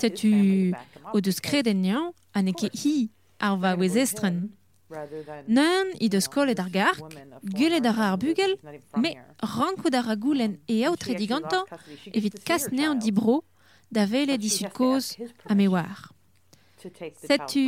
Setu 0.00 0.74
o 1.12 1.20
deus 1.20 1.40
kreden 1.40 1.80
nian 1.82 2.12
an 2.34 2.48
eke 2.48 2.70
hi 2.82 3.10
ar 3.40 3.58
vaouez 3.62 3.96
estren. 3.96 4.50
Nan 5.46 5.92
i 6.00 6.08
deus 6.08 6.28
kolet 6.28 6.60
ar 6.60 6.70
gark, 6.70 7.00
gulet 7.42 7.86
ar 7.86 8.00
ar 8.08 8.16
bugel, 8.18 8.56
me 8.96 9.14
ranko 9.56 9.90
da 9.90 10.02
ragoulen 10.02 10.58
e 10.68 10.82
aotre 10.84 11.14
digantan 11.18 11.64
evit 12.12 12.42
kas 12.44 12.70
nean 12.70 12.98
di 12.98 13.12
bro 13.12 13.42
da 13.90 14.06
vele 14.06 14.38
di 14.38 14.48
sud 14.48 14.72
koz 14.74 15.14
a 15.46 15.54
me 15.54 15.68
war. 15.68 16.10
Setu 16.84 17.64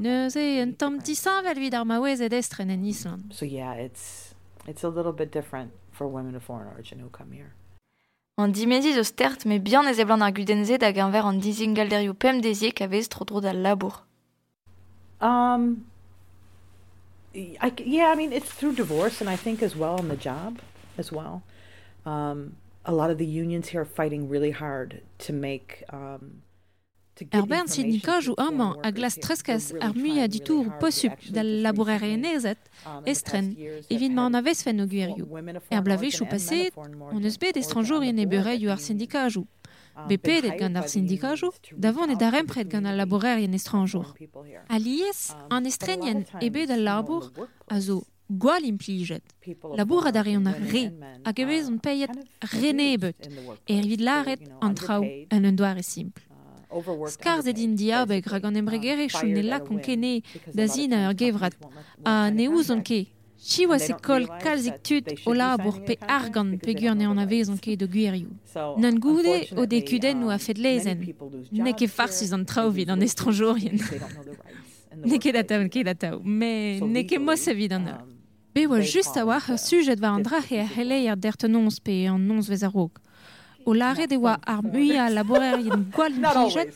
neus 0.00 0.36
e 0.36 0.62
un 0.62 0.74
tom 0.74 0.98
disan 0.98 1.42
vel 1.44 1.58
vid 1.60 1.74
ar 1.74 1.84
maouez 1.84 2.22
ed 2.24 2.32
estren 2.32 2.70
en 2.70 2.84
Island. 2.84 3.34
So 3.34 3.44
yeah, 3.44 3.74
it's 3.74 4.34
it's 4.66 4.84
a 4.84 4.88
little 4.88 5.12
bit 5.12 5.30
different 5.30 5.72
for 5.92 6.06
women 6.06 6.34
of 6.34 6.42
foreign 6.42 6.68
origin 6.68 6.98
who 7.00 7.10
come 7.10 7.32
here. 7.32 7.52
An 8.40 8.52
dimedi 8.52 8.94
zo 8.94 9.02
stert 9.02 9.44
me 9.44 9.58
bihan 9.58 9.88
ez 9.90 9.98
eblan 9.98 10.22
ar 10.22 10.32
gudenze 10.32 10.78
da 10.80 10.90
ganver 10.92 11.24
an 11.28 11.40
dizingal 11.40 11.90
derioù 11.92 12.14
pem 12.14 12.40
dezie 12.40 12.72
kavez 12.72 13.08
tro 13.08 13.24
dro 13.24 13.40
da 13.40 13.52
labour. 13.52 13.94
Um, 15.20 15.84
I, 17.34 17.72
yeah, 17.84 18.08
I 18.08 18.14
mean, 18.14 18.32
it's 18.32 18.50
through 18.50 18.74
divorce, 18.74 19.20
and 19.20 19.28
I 19.28 19.36
think 19.36 19.62
as 19.62 19.76
well 19.76 19.96
on 19.98 20.08
the 20.08 20.16
job 20.16 20.60
as 20.96 21.12
well. 21.12 21.42
Um, 22.06 22.56
a 22.84 22.92
lot 22.92 23.10
of 23.10 23.18
the 23.18 23.26
unions 23.26 23.68
here 23.68 23.82
are 23.82 23.92
fighting 24.00 24.28
really 24.28 24.52
hard 24.52 25.02
to 25.18 25.32
make. 25.32 25.84
Um, 25.90 26.42
Ar 27.30 27.46
bern 27.46 27.68
sindikajou 27.68 28.34
amañ 28.38 28.78
a 28.82 28.90
glas 28.90 29.16
treskaz 29.20 29.72
ar 29.80 29.94
muia 29.94 30.26
ditour 30.28 30.66
posup 30.80 31.12
dal 31.34 31.50
labourer 31.62 32.02
enezet 32.02 32.60
estren 33.04 33.46
evit 33.90 34.12
ma 34.12 34.26
an 34.26 34.34
avez 34.34 34.62
fen 34.64 34.80
o 34.80 34.86
gwirioù. 34.86 35.26
Er 35.70 35.82
blavechou 35.82 36.26
paset, 36.26 36.72
on 37.14 37.24
eus 37.24 37.36
bet 37.36 37.56
estranjourien 37.56 38.18
e 38.18 38.26
bereioù 38.26 38.70
ar 38.70 38.80
sindikajou. 38.80 39.44
Be 40.08 40.16
pedet 40.16 40.56
gant 40.60 40.76
ar 40.76 40.88
sindikajou, 40.88 41.52
davon 41.76 42.10
e 42.10 42.16
da 42.16 42.30
rempret 42.30 42.68
gant 42.72 42.86
al 42.86 42.96
labourerien 42.96 43.52
estranjour. 43.52 44.14
A 44.68 44.78
liez, 44.78 45.34
an 45.50 45.66
estrenien 45.66 46.24
e 46.40 46.48
bet 46.48 46.70
al 46.70 46.84
labour 46.84 47.28
a 47.68 47.80
zo 47.80 48.04
gwal 48.30 48.64
implijet. 48.64 49.24
Labour 49.76 50.06
a 50.06 50.12
dare 50.12 50.36
an 50.36 50.46
ar 50.46 50.60
re, 50.72 50.84
hag 51.24 51.38
e 51.38 51.44
vez 51.44 51.68
on 51.68 51.78
peiet 51.78 52.16
renebet, 52.54 53.28
e 53.66 53.78
evit 53.78 54.00
laret 54.00 54.42
an 54.60 54.74
trao 54.74 55.04
an 55.30 55.44
un 55.44 55.56
doare 55.56 55.82
simple. 55.82 56.29
Skar 57.06 57.42
zed 57.42 57.58
in 57.58 57.74
diabeg 57.74 58.26
rag 58.30 58.44
an 58.44 58.56
embregere 58.56 59.08
chou 59.10 59.26
ne 59.26 59.42
lak 59.42 59.70
on 59.70 59.80
kene 59.82 60.22
da 60.54 60.66
zin 60.66 60.94
ur 60.94 61.14
gevrat 61.14 61.54
a 62.04 62.30
ne 62.30 62.46
ouz 62.48 62.70
on 62.70 62.82
ke. 62.82 63.06
Chi 63.40 63.64
oa 63.66 63.78
se 63.78 63.94
kol 64.06 64.26
kalzik 64.44 64.82
tut 64.84 65.06
o 65.26 65.32
labour 65.32 65.80
pe 65.86 65.96
argan 66.06 66.58
pe 66.58 66.74
gur 66.74 66.94
ne 66.94 67.06
an 67.06 67.18
avez 67.18 67.48
de 67.48 67.86
gwirioù. 67.86 68.30
Nan 68.78 69.00
goude 69.00 69.48
o 69.56 69.66
de 69.66 69.80
kuden 69.82 70.24
ou 70.24 70.30
a 70.30 70.38
lezen. 70.56 71.14
Ne 71.50 71.72
farsus 71.88 72.32
an 72.32 72.44
traovid 72.44 72.90
an 72.90 73.02
estranjorien. 73.02 73.80
ne 75.04 75.18
ket 75.18 75.48
taou, 75.48 75.68
ket 75.68 75.84
da 75.84 75.94
taou. 75.94 76.20
Me 76.22 76.78
ne 76.80 77.18
mos 77.18 77.48
a 77.48 77.54
vid 77.54 77.72
an 77.72 77.88
ur. 77.88 78.04
Be 78.54 78.66
oa 78.66 78.80
just 78.82 79.16
a 79.16 79.24
war 79.24 79.42
ur 79.48 79.58
sujet 79.58 79.98
va 79.98 80.10
an 80.14 80.22
drache 80.22 80.52
a 80.52 81.16
pe 81.82 82.06
an 82.06 82.26
nons 82.28 82.46
vez 82.48 82.62
a 82.62 82.68
rog. 82.68 83.00
o 83.70 83.72
lare 83.72 84.06
de 84.06 84.16
oa 84.16 84.34
ar 84.52 84.62
mui 84.62 84.98
a 84.98 85.06
laborer 85.08 85.58
yen 85.66 85.82
gwal 85.94 86.14
plijet 86.24 86.74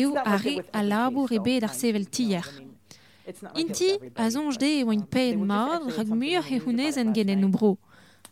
eo 0.00 0.14
a 0.32 0.36
re 0.44 0.54
a 0.78 0.80
labour 0.82 1.28
e 1.36 1.38
bet 1.46 1.64
ar 1.68 1.74
sevel 1.80 2.06
tiyer. 2.14 2.46
Inti 3.60 3.90
a 4.16 4.30
zonj 4.32 4.56
de 4.62 4.70
e 4.78 4.84
oa 4.84 4.94
in 4.96 5.04
ped 5.14 5.36
mad 5.50 5.84
rag 5.96 6.08
muir 6.20 6.42
he 6.48 6.56
hounez 6.64 6.96
en 6.96 7.12
genen 7.16 7.40
no 7.44 7.48
bro. 7.56 7.76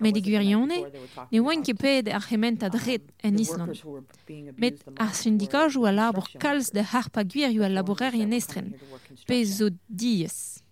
Met 0.00 0.16
e 0.16 0.22
gwirione, 0.24 0.78
ne 1.32 1.38
oa 1.40 1.56
ket 1.66 1.78
ped 1.84 2.08
ar 2.16 2.24
c'hement 2.24 2.64
a 2.64 2.70
dret 2.72 3.04
en 3.26 3.36
Island. 3.44 3.76
Met 4.56 4.80
ar 4.96 5.12
syndikaj 5.12 5.76
o 5.76 5.84
a 5.84 5.92
labour 5.92 6.26
kalz 6.42 6.72
de 6.72 6.82
harpa 6.92 7.22
gwir 7.24 7.52
yo 7.52 7.62
a 7.62 7.68
laborer 7.68 8.16
yen 8.16 8.32
estren, 8.32 8.72
pe 9.28 9.44
zo 9.44 9.68
diez. 9.88 10.64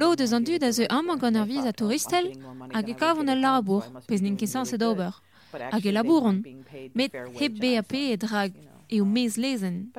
Lo 0.00 0.16
deus 0.18 0.34
an 0.36 0.44
dud 0.44 0.66
a 0.66 0.72
zeu 0.72 0.90
amman 0.90 1.22
gant 1.22 1.38
ar 1.38 1.46
viz 1.46 1.64
a 1.64 1.72
touristel 1.72 2.26
hag 2.74 2.90
e 2.90 2.94
kavon 2.98 3.30
al 3.30 3.40
labour, 3.40 3.86
pez 4.08 4.20
n'in 4.20 4.36
kesans 4.36 4.74
e 4.74 4.78
d'ober. 4.82 5.14
Hag 5.50 5.84
labouron, 5.84 6.44
met 6.92 7.12
heb 7.12 7.58
BAP 7.58 7.92
e 7.92 8.16
drag 8.16 8.50
e 8.86 9.00
o 9.00 9.04
mez 9.04 9.36
lezen. 9.36 9.90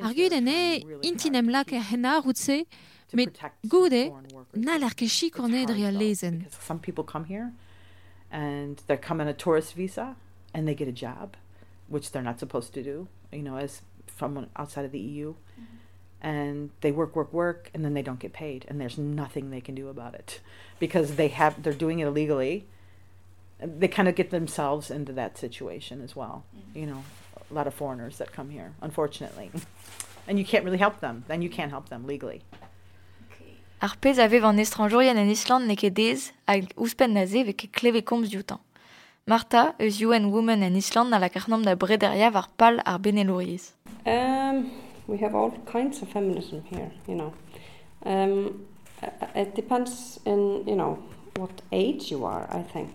Ar 0.00 0.14
guden 0.14 0.46
e 0.46 0.84
intinem 1.00 1.50
lak 1.50 1.70
e 1.70 1.80
henarout 1.90 2.38
se, 2.38 2.64
met 3.12 3.40
goude 3.68 4.12
na 4.52 4.76
l'ar 4.76 4.94
ket 4.94 5.08
chikorne 5.08 5.64
dre 5.66 5.90
lezen. 5.90 6.46
Some 6.66 6.80
people 6.80 7.04
come 7.04 7.24
here 7.24 7.52
and 8.30 8.82
they 8.86 8.96
come 8.96 9.20
on 9.20 9.28
a 9.28 9.34
tourist 9.34 9.74
visa 9.74 10.16
and 10.54 10.66
they 10.66 10.74
get 10.74 10.88
a 10.88 10.92
job, 10.92 11.36
which 11.88 12.12
they're 12.12 12.22
not 12.22 12.38
supposed 12.38 12.72
to 12.74 12.82
do, 12.82 13.08
you 13.30 13.42
know, 13.42 13.56
as 13.56 13.82
from 14.06 14.46
outside 14.56 14.84
of 14.84 14.92
the 14.92 14.98
EU. 14.98 15.32
Mm-hmm. 15.32 15.76
And 16.24 16.70
they 16.82 16.92
work, 16.92 17.16
work, 17.16 17.32
work, 17.32 17.68
and 17.74 17.84
then 17.84 17.94
they 17.94 18.02
don't 18.02 18.20
get 18.20 18.32
paid, 18.32 18.64
and 18.68 18.80
there's 18.80 18.96
nothing 18.96 19.50
they 19.50 19.60
can 19.60 19.74
do 19.74 19.88
about 19.88 20.14
it 20.14 20.40
because 20.78 21.16
they 21.16 21.26
have 21.28 21.60
they're 21.62 21.72
doing 21.72 21.98
it 21.98 22.06
illegally. 22.06 22.66
They 23.64 23.88
kind 23.88 24.08
of 24.08 24.14
get 24.14 24.30
themselves 24.30 24.90
into 24.90 25.12
that 25.12 25.38
situation 25.38 26.00
as 26.02 26.16
well. 26.16 26.44
You 26.74 26.86
know, 26.86 27.04
a 27.50 27.54
lot 27.54 27.66
of 27.66 27.74
foreigners 27.74 28.16
that 28.18 28.32
come 28.32 28.50
here, 28.50 28.72
unfortunately, 28.80 29.50
and 30.28 30.38
you 30.38 30.44
can't 30.44 30.64
really 30.64 30.78
help 30.78 31.00
them. 31.00 31.24
Then 31.28 31.42
you 31.42 31.50
can't 31.50 31.70
help 31.70 31.88
them 31.88 32.06
legally. 32.06 32.42
Ar 33.82 33.96
pez 34.00 34.18
a 34.18 34.28
vev 34.28 34.44
an 34.46 34.60
estranjourien 34.62 35.18
en 35.18 35.30
Island 35.30 35.66
ne 35.66 35.74
ket 35.74 35.94
dez 35.96 36.30
hag 36.46 36.68
ouspen 36.76 37.12
na 37.14 37.26
ze 37.26 37.42
ve 37.42 37.52
ket 37.52 37.72
kleve 37.74 38.02
komz 38.02 38.30
dioutan. 38.30 38.60
Marta, 39.26 39.74
eus 39.78 40.00
UN 40.00 40.30
Women 40.30 40.62
en 40.62 40.76
Island 40.76 41.10
na 41.10 41.18
la 41.18 41.28
karnom 41.28 41.64
da 41.64 41.74
brederia 41.74 42.30
var 42.30 42.48
pal 42.56 42.78
ar 42.84 43.00
benelouriez. 43.00 43.72
Um, 44.06 44.70
we 45.08 45.18
have 45.18 45.34
all 45.34 45.50
kinds 45.66 46.00
of 46.02 46.08
feminism 46.08 46.62
here, 46.70 46.92
you 47.08 47.16
know. 47.16 47.32
Um, 48.06 48.66
it 49.34 49.54
depends 49.54 50.20
in, 50.24 50.64
you 50.66 50.76
know, 50.76 50.98
what 51.36 51.62
age 51.72 52.10
you 52.10 52.24
are, 52.24 52.46
I 52.50 52.62
think. 52.62 52.90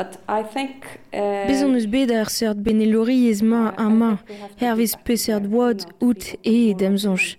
But 0.00 0.18
I 0.28 0.42
think... 0.54 0.76
Uh, 1.12 1.44
Bezon 1.46 1.74
eus 1.76 1.84
bet 1.92 2.08
ar 2.16 2.30
seurt 2.32 2.62
benelori 2.64 3.26
ez 3.28 3.42
ma 3.44 3.66
a 3.76 3.88
ma, 3.92 4.14
hervez 4.56 4.94
pe 5.04 5.16
seurt 5.20 5.44
wad 5.52 5.84
out 6.00 6.24
e 6.40 6.72
demzonch. 6.80 7.34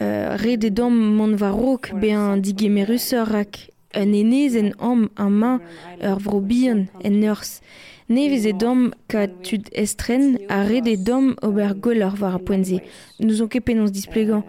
Uh, 0.00 0.34
re 0.42 0.56
de 0.58 0.72
dom 0.74 0.96
man 1.18 1.36
va 1.38 1.52
rok 1.54 1.92
be 2.02 2.10
an 2.10 2.42
digemerus 2.42 3.12
rak. 3.30 3.60
Un 3.94 4.16
enez 4.18 4.58
en 4.58 4.72
om 4.82 5.06
a 5.14 5.28
ma 5.30 5.52
ur 6.00 6.18
vro 6.26 6.40
bihan 6.42 6.88
en 7.06 7.22
urs. 7.22 7.60
Ne 8.10 8.26
vez 8.32 8.50
e 8.50 8.56
dom 8.64 8.88
ka 9.06 9.28
tud 9.46 9.70
estren 9.70 10.40
a 10.50 10.64
re 10.66 10.82
de 10.82 10.96
dom 10.98 11.36
ober 11.46 11.76
gol 11.84 12.02
ur 12.02 12.18
a 12.26 12.38
poenze. 12.42 12.82
Nous 13.20 13.38
on 13.42 13.46
ket 13.46 13.62
penons 13.62 13.94
displegant. 13.94 14.42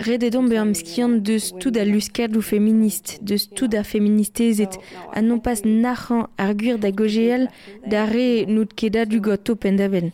Rededon 0.00 0.48
beam 0.48 0.74
skian 0.74 1.20
deus 1.22 1.52
tout 1.60 1.76
a 1.78 1.84
luskad 1.84 2.34
ou 2.36 2.42
féministe, 2.42 3.18
deus 3.22 3.46
tout 3.54 3.70
a 3.74 3.84
féministezet, 3.84 4.78
a 5.12 5.22
non 5.22 5.38
pas 5.38 5.62
nachan 5.64 6.26
ar 6.36 6.54
gwir 6.58 6.78
da 6.78 6.90
gogeel 6.90 7.46
da 7.86 8.04
re 8.10 8.44
nout 8.46 8.74
keda 8.74 9.04
du 9.06 9.20
goto 9.20 9.54
pendaven. 9.54 10.10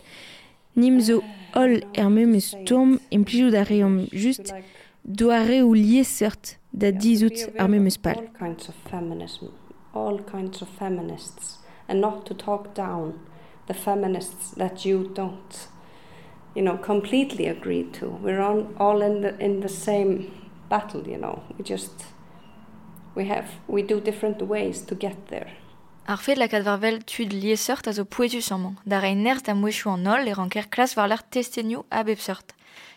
Nim 0.76 1.00
zo 1.00 1.22
ol 1.56 1.80
er 1.96 2.10
memes 2.12 2.52
tom 2.66 2.98
implijou 3.10 3.50
da 3.50 3.64
reom 3.64 4.04
just 4.12 4.52
do 5.04 5.30
a 5.30 5.40
re 5.48 5.62
ou 5.64 5.72
lié 5.74 6.04
cert 6.04 6.58
da 6.72 6.92
dizout 6.92 7.48
ar 7.58 7.68
memes 7.68 7.96
pal. 7.96 8.20
All 8.20 8.36
kinds 8.38 8.68
of 8.68 8.76
feminism, 8.90 9.48
all 9.94 10.18
kinds 10.28 10.62
of 10.62 10.68
feminists, 10.78 11.58
and 11.88 12.00
not 12.00 12.26
to 12.26 12.34
talk 12.34 12.74
down 12.74 13.14
the 13.66 13.74
feminists 13.74 14.52
that 14.56 14.84
you 14.84 15.10
don't, 15.14 15.68
you 16.54 16.62
know, 16.62 16.76
completely 16.76 17.46
agreed 17.46 17.92
to. 17.94 18.08
We're 18.08 18.40
on, 18.40 18.74
all 18.78 19.02
in 19.02 19.20
the 19.22 19.38
in 19.38 19.60
the 19.60 19.68
same 19.68 20.30
battle, 20.68 21.06
you 21.06 21.18
know. 21.18 21.42
We 21.56 21.64
just 21.64 22.04
we 23.14 23.26
have 23.28 23.48
we 23.68 23.82
do 23.82 24.00
different 24.00 24.42
ways 24.42 24.82
to 24.82 24.94
get 24.94 25.28
there. 25.28 25.50
Ar 26.06 26.18
fet 26.18 26.38
la 26.38 26.48
kadvarvel 26.48 27.04
tud 27.06 27.32
liesort 27.32 27.86
a 27.86 27.92
zo 27.92 28.04
poetus 28.04 28.50
amman, 28.50 28.78
da 28.84 28.98
re 28.98 29.14
nerz 29.14 29.44
da 29.46 29.54
mouechou 29.54 29.92
an 29.94 30.06
ol 30.06 30.26
e 30.26 30.32
ranker 30.34 30.66
klas 30.70 30.96
war 30.96 31.08
l'ar 31.08 31.22
testenioù 31.22 31.84
a 31.90 32.02
bep. 32.02 32.18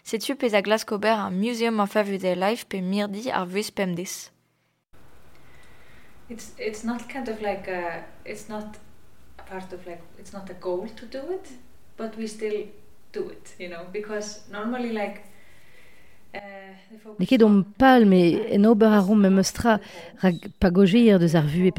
Setu 0.03 0.35
pez 0.35 0.53
a 0.53 0.61
glaskober 0.61 1.13
ar 1.15 1.31
Museum 1.31 1.79
of 1.79 1.95
Everyday 1.95 2.35
Life 2.35 2.65
pe 2.67 2.81
mirdi 2.81 3.31
ar 3.31 3.45
vuez 3.45 3.69
pemdes. 3.71 4.31
It's 6.29 6.53
it's 6.57 6.83
not 6.83 7.07
kind 7.07 7.27
of 7.29 7.41
like 7.41 7.67
a, 7.67 8.03
it's 8.25 8.49
not 8.49 8.77
a 9.37 9.43
part 9.43 9.71
of 9.73 9.85
like 9.85 10.01
it's 10.17 10.33
not 10.33 10.49
a 10.49 10.53
goal 10.53 10.87
to 10.87 11.05
do 11.05 11.31
it, 11.31 11.51
but 11.97 12.17
we 12.17 12.27
still 12.27 12.65
do 13.13 13.29
it, 13.29 13.55
you 13.59 13.69
know, 13.69 13.85
because 13.93 14.41
normally 14.51 14.91
like 14.91 15.21
Ne 17.19 17.27
ket 17.29 17.43
om 17.45 17.59
pal 17.77 18.07
me 18.09 18.21
en 18.55 18.65
ober 18.65 18.89
a 18.89 18.99
rom 19.05 19.21
me 19.21 19.29
meustra 19.29 19.77
rag 20.23 20.39
pagogeir 20.59 21.19
deus 21.21 21.35
ar 21.37 21.45
vu 21.45 21.69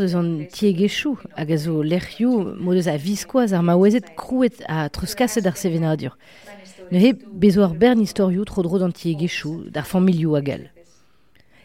deus 0.00 0.14
an 0.16 0.46
tiegechou 0.48 1.18
hag 1.36 1.52
a 1.52 1.58
zo 1.58 1.82
lerioù 1.82 2.56
mo 2.56 2.72
deus 2.72 2.88
a 2.88 2.96
viskoaz 2.96 3.52
ar 3.52 3.62
maouezet 3.62 4.14
krouet 4.16 4.64
a 4.66 4.88
truskaset 4.88 5.46
ar 5.46 5.56
sevenadur. 5.60 6.16
Ne 6.90 7.04
he 7.04 7.12
bezo 7.12 7.62
ar 7.66 7.76
bern 7.76 8.00
historiou 8.00 8.48
tro 8.48 8.64
dro 8.64 8.80
d'an 8.80 8.96
tiegechou, 8.96 9.68
d'ar 9.68 9.84
familiou 9.84 10.34
a 10.34 10.40
gal. 10.40 10.64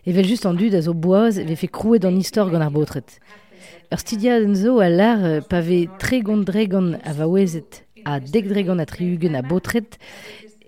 Evel 0.05 0.27
just 0.27 0.45
an 0.45 0.59
dud 0.59 0.75
a 0.75 0.81
zo 0.81 0.93
boaz 0.93 1.39
ve 1.39 1.55
fe 1.55 1.71
krouet 1.71 2.03
an 2.03 2.19
gant 2.51 2.67
ar 2.67 2.75
botret. 2.75 3.19
Ur 3.87 3.99
stidia 4.03 4.35
a 4.83 4.89
lar 4.89 5.41
pa 5.47 5.63
ve 5.63 5.87
tre 5.97 6.19
gant 6.19 6.43
dregan 6.43 6.99
a 7.07 7.13
vaouezet 7.15 7.86
a 8.05 8.19
dek 8.19 8.49
dregan 8.49 8.79
a 8.79 8.85
triugen 8.85 9.35
a 9.35 9.41
botret 9.41 9.97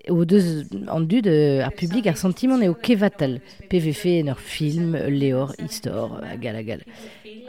o 0.08 0.24
deus 0.24 0.64
an 0.88 1.06
dud 1.06 1.26
euh, 1.28 1.64
ar 1.64 1.72
publik 1.76 2.08
ar 2.10 2.16
sentiment 2.18 2.62
eo 2.64 2.74
kevatal 2.74 3.38
PVF 3.70 4.04
en 4.10 4.32
ur 4.32 4.40
film, 4.40 4.94
leor, 5.08 5.52
histor, 5.58 6.18
a 6.24 6.36
gal 6.40 6.56
a 6.56 6.62
gal. 6.64 6.84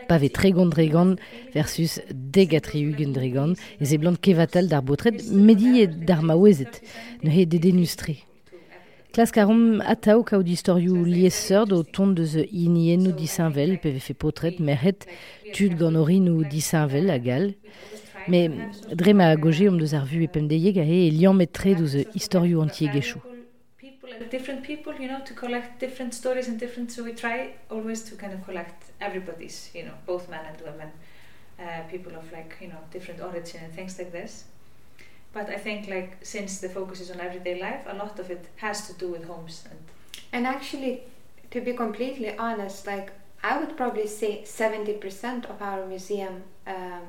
Pa 0.10 0.18
ve 0.20 0.30
tregont 0.34 0.74
dregan 0.74 1.16
versus 1.56 2.00
deg 2.12 2.56
a 2.58 2.62
triugen 2.64 3.16
dregan 3.16 3.56
e 3.80 3.86
ze 3.86 3.98
blant 3.98 4.20
kevatal 4.20 4.68
d'ar 4.68 4.84
botret 4.84 5.24
medi 5.32 5.80
e 5.84 5.88
d'ar 5.88 6.22
maouezet, 6.22 6.82
ne 7.24 7.32
he 7.32 7.46
de 7.46 7.62
denustre. 7.62 8.20
Klas 9.12 9.34
karom 9.36 9.82
ataou 9.84 10.22
kaout 10.24 10.48
historiou 10.48 11.04
lieseur 11.04 11.68
o 11.76 11.82
tont 11.84 12.14
deus 12.16 12.38
inien 12.48 13.10
ou 13.10 13.16
disinvel 13.16 13.76
PVF 13.84 14.14
potret 14.16 14.62
merhet 14.64 15.04
tud 15.52 15.76
gant 15.80 16.00
orin 16.00 16.30
ou 16.32 16.46
disinvel 16.48 17.12
a 17.12 17.18
gal, 17.20 17.52
Me 18.28 18.48
dre 18.88 19.14
ma 19.14 19.36
goje 19.36 19.68
om 19.70 19.78
deus 19.78 19.94
ar 19.94 20.06
vu 20.06 20.22
e 20.22 20.30
a 20.80 20.86
e 20.86 21.34
metre 21.34 21.76
antiegechou. 22.62 23.22
different 24.30 24.64
people, 24.64 24.94
you 25.00 25.08
know, 25.08 25.20
to 25.26 25.34
collect 25.34 25.80
different 25.80 26.14
stories 26.14 26.48
and 26.48 26.60
different. 26.60 26.92
So 26.92 27.04
we 27.04 27.14
try 27.14 27.54
always 27.70 28.04
to 28.04 28.16
kind 28.16 28.34
of 28.34 28.44
collect 28.46 28.84
everybody's, 29.00 29.70
you 29.74 29.84
know, 29.84 29.94
both 30.06 30.30
men 30.30 30.46
and 30.46 30.62
women, 30.62 30.92
uh, 31.60 31.82
people 31.90 32.16
of 32.16 32.32
like 32.32 32.56
you 32.62 32.68
know 32.68 32.80
different 32.92 33.22
origin 33.22 33.62
and 33.64 33.74
things 33.74 33.98
like 33.98 34.12
this. 34.12 34.46
But 35.34 35.50
I 35.50 35.58
think 35.58 35.88
like 35.88 36.18
since 36.24 36.60
the 36.60 36.70
focus 36.70 37.02
is 37.02 37.12
on 37.12 37.20
everyday 37.20 37.60
life, 37.60 37.82
a 37.88 37.96
lot 37.96 38.20
of 38.20 38.30
it 38.30 38.46
has 38.58 38.88
to 38.88 38.94
do 38.94 39.08
with 39.12 39.26
homes 39.26 39.66
and. 39.70 39.80
And 40.34 40.48
actually, 40.48 41.02
to 41.52 41.60
be 41.60 41.74
completely 41.74 42.38
honest, 42.38 42.88
like 42.88 43.12
I 43.44 43.58
would 43.60 43.76
probably 43.76 44.08
say 44.08 44.44
seventy 44.46 44.94
percent 44.94 45.46
of 45.46 45.62
our 45.62 45.86
museum. 45.86 46.44
Um, 46.68 47.04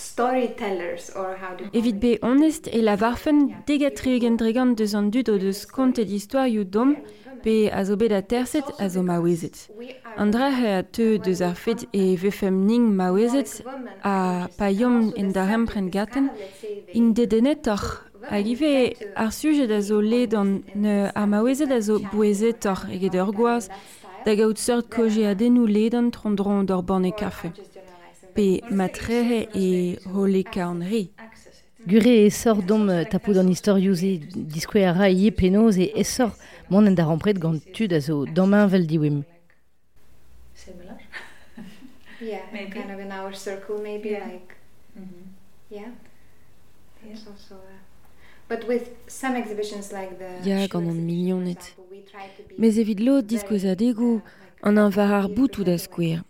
storytellers 0.00 1.10
or 1.16 1.36
how 1.42 1.54
do 1.56 1.64
Evit 1.72 1.98
be 2.00 2.18
honest 2.22 2.66
e 2.66 2.80
la 2.82 2.96
warfen 2.96 3.54
degatrigen 3.66 4.36
dregan 4.36 4.74
deus 4.74 4.94
an 4.94 5.10
dud 5.10 5.28
o 5.28 5.38
deus 5.38 5.66
kontet 5.66 6.08
historioù 6.08 6.64
dom 6.64 6.96
pe 7.42 7.70
a 7.72 7.84
zo 7.84 7.96
bet 7.96 8.12
a 8.12 8.22
terset 8.22 8.64
a 8.78 8.88
zo 8.88 9.02
maouezet. 9.02 9.68
An 10.16 10.30
drahe 10.30 10.78
a 10.78 10.82
te 10.82 11.18
deus 11.18 11.40
ar 11.40 11.54
fet 11.54 11.86
e 11.92 12.16
vefem 12.16 12.64
ning 12.66 12.94
maouezet 12.96 13.62
a 14.02 14.48
pa 14.58 14.68
yom 14.68 15.12
en 15.16 15.32
da 15.32 15.44
rempren 15.46 15.90
gaten 15.90 16.30
in 16.92 17.12
dedenet 17.14 17.68
ar 17.68 17.84
a 18.28 18.38
ife 18.38 18.96
ar 19.16 19.32
sujet 19.32 19.70
a 19.70 19.80
zo 19.80 20.00
led 20.00 20.34
an 20.34 20.62
ne 20.74 21.10
ar 21.14 21.26
maouezet 21.26 21.70
a 21.70 21.80
zo 21.80 21.98
bouezet 22.12 22.66
or 22.66 22.80
eget 22.90 23.14
ur 23.14 23.32
gwaz 23.32 23.68
da 24.24 24.34
gaout 24.34 24.58
seurt 24.58 24.88
koje 24.94 25.24
a 25.26 25.34
denou 25.34 25.66
led 25.66 25.94
trondron 26.12 26.66
d'or 26.66 26.82
ban 26.82 27.04
e 27.04 27.12
kafe. 27.12 27.52
Pe 28.34 28.60
matrehe 28.70 29.48
e 29.54 29.96
holeka 30.06 30.66
an 30.68 30.82
ri. 30.82 31.10
Gure 31.86 32.12
e 32.26 32.30
sor 32.30 32.60
dom 32.62 32.88
euh, 32.90 33.04
tapou 33.08 33.32
d'an 33.34 33.48
historiouz 33.48 34.02
e 34.04 34.12
diskwe 34.34 34.84
a 34.84 34.92
ra 34.92 35.08
ie 35.08 35.30
penoz 35.32 35.78
e 35.80 35.90
e 35.96 36.04
sor 36.04 36.32
mon 36.68 36.86
en 36.86 36.94
da 36.94 37.06
rampret 37.08 37.38
gant 37.40 37.62
tud 37.74 37.92
a 37.92 38.00
zo 38.00 38.26
damman 38.26 38.68
vel 38.68 38.84
diwim. 38.86 39.22
Similar. 40.54 40.98
yeah, 42.20 42.42
Maybe. 42.52 42.70
kind 42.72 42.90
of 42.90 43.00
in 43.00 43.10
our 43.12 43.32
circle, 43.32 43.78
maybe 43.82 44.10
Yeah. 44.10 44.26
like 44.28 44.56
Mhm. 44.96 45.24
yeah. 45.70 45.90
It's 47.02 47.26
also, 47.26 47.56
but 48.48 48.66
with 48.68 48.90
some 49.06 49.34
exhibitions 49.36 49.90
like 49.92 50.18
the 50.18 50.46
Ya 50.48 50.66
gant 50.68 50.74
an 50.74 50.90
exhibition, 50.90 51.06
milion 51.06 51.38
for 51.40 51.44
net. 51.48 51.56
example, 51.58 51.84
we 51.90 52.00
try 52.02 52.26
to 52.36 52.42
be 52.48 52.54
Mez 52.58 52.76
evit 52.78 53.00
lo 53.00 53.22
diskoezadegou 53.22 54.20
an 54.62 54.76
an 54.78 54.90
var 54.90 55.12
ar 55.22 55.28
boutou 55.28 55.64
da 55.64 55.78
skouer. 55.78 56.20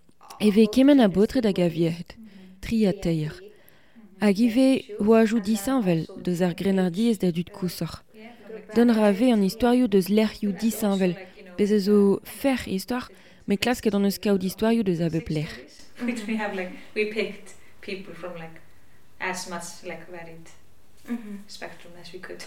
Eve 0.42 0.66
kemen 0.70 1.00
a 1.00 1.08
botre 1.08 1.42
da 1.42 1.52
gaviet, 1.52 2.16
tri 2.62 2.86
a 2.86 2.92
teir. 2.94 3.34
Hag 4.20 4.38
ive 4.40 4.68
oajou 4.96 5.40
disanvel 5.44 6.06
deus 6.16 6.40
ar 6.40 6.54
grenardiez 6.56 7.18
da 7.20 7.28
dud 7.30 7.50
kousor. 7.52 8.00
Don 8.74 8.88
rave 8.88 9.28
an 9.34 9.42
historiou 9.44 9.86
deus 9.88 10.08
lerioù 10.08 10.52
disanvel, 10.56 11.12
bez 11.58 11.70
fer 12.24 12.56
histoire, 12.66 13.10
ler. 15.28 15.50
Which 16.06 16.24
we 16.26 16.36
have 16.38 16.54
like 16.56 16.72
we 16.94 17.04
picked 17.12 17.52
people 17.82 18.14
from 18.14 18.32
like 18.40 18.62
as 19.20 19.46
much 19.50 19.84
like 19.84 20.06
varied 20.10 20.48
Mhm. 21.06 21.44
spectrum 21.48 21.92
as 22.00 22.12
we 22.14 22.18
could. 22.18 22.42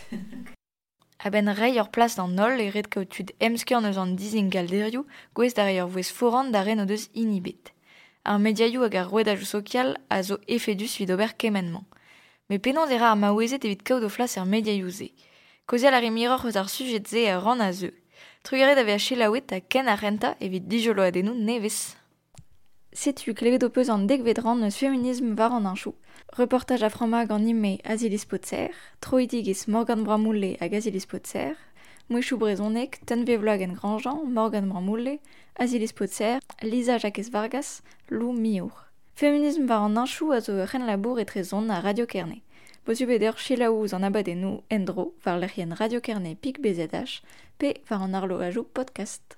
A 1.23 1.29
ben 1.29 1.47
rei 1.53 1.77
ur 1.77 1.89
plas 1.89 2.15
d'an 2.15 2.39
ol 2.39 2.59
e 2.59 2.71
red 2.71 2.89
kaout 2.89 3.09
tud 3.09 3.31
emsker 3.39 3.81
neus 3.81 3.97
an 3.97 4.15
dizing 4.15 4.49
galderioù 4.49 5.05
gwez 5.35 5.53
dar 5.53 5.69
ur 5.69 5.89
vouez 5.89 6.09
foran 6.11 6.51
da 6.51 6.63
ren 6.63 6.79
o 6.79 6.85
deus 6.85 7.09
inibet. 7.13 7.72
Ar 8.23 8.39
mediaioù 8.39 8.83
hag 8.85 8.95
ar 8.95 9.09
rouedajou 9.11 9.45
social 9.45 9.97
a 10.09 10.23
zo 10.23 10.37
efedus 10.47 10.95
vid 10.97 11.11
ober 11.11 11.33
kemenman. 11.37 11.83
Me 12.49 12.57
penan 12.59 12.91
era 12.91 13.11
ar 13.11 13.17
maouezet 13.17 13.65
evit 13.65 13.83
kaout 13.83 14.03
o 14.03 14.09
flas 14.09 14.37
ar 14.37 14.45
mediaioù 14.45 14.89
ze. 14.89 15.09
Kozial 15.67 15.93
ar 15.93 16.03
emiroc'h 16.03 16.45
eus 16.47 16.55
ar 16.55 16.69
sujet 16.69 17.07
ze 17.07 17.27
a 17.27 17.39
ran 17.39 17.61
a 17.61 17.71
zeu. 17.73 17.91
Trugaret 18.43 18.77
a 18.77 18.97
chelaouet 18.97 19.51
a 19.51 19.59
ken 19.59 19.87
a 19.87 19.95
renta 19.95 20.37
evit 20.39 20.67
dijolo 20.67 21.03
adenou 21.03 21.35
nevez. 21.35 21.97
Setu 22.93 23.33
klevet 23.33 23.63
o 23.63 23.69
peus 23.69 23.89
an 23.89 24.07
var 25.35 25.51
an 25.51 25.65
anchou. 25.65 25.95
Reportage 26.37 26.83
a 26.83 26.89
fromag 26.89 27.31
an 27.31 27.47
ime 27.47 27.79
Azilis 27.83 28.25
Potser, 28.25 28.71
troidigis 29.01 29.67
Morgan 29.67 30.03
Bramoulle 30.03 30.57
hag 30.59 30.73
Azilis 30.73 31.05
Potser, 31.05 31.55
Mouechou 32.09 32.37
Brezonek, 32.37 32.99
Tenve 33.05 33.37
Vlog 33.37 33.61
en 33.61 33.73
Grandjean, 33.73 34.25
Morgan 34.25 34.69
Bramoulle, 34.69 35.19
Azilis 35.57 35.93
Potser, 35.93 36.39
Lisa 36.61 36.97
Jacques 36.97 37.29
Vargas, 37.31 37.81
Lou 38.09 38.33
Miour. 38.33 38.71
Feminism 39.15 39.67
var 39.67 39.83
an 39.85 39.97
anchou 39.97 40.31
a 40.31 40.41
zo 40.41 40.65
ren 40.65 40.85
labour 40.85 41.19
e 41.19 41.25
trezon 41.25 41.69
a 41.69 41.79
Radio 41.79 42.05
Kerne. 42.05 42.41
Bozu 42.85 43.05
beder 43.05 43.37
chilaouz 43.37 43.93
an 43.93 44.03
abadenou 44.03 44.63
endro 44.69 45.13
var 45.23 45.37
lerien 45.37 45.71
Radio 45.79 46.01
Kerne 46.01 46.35
pik 46.35 46.59
BZH, 46.59 47.21
pe 47.57 47.75
var 47.89 48.01
an 48.01 48.15
arlo 48.15 48.41
ajou 48.41 48.65
podcast. 48.65 49.37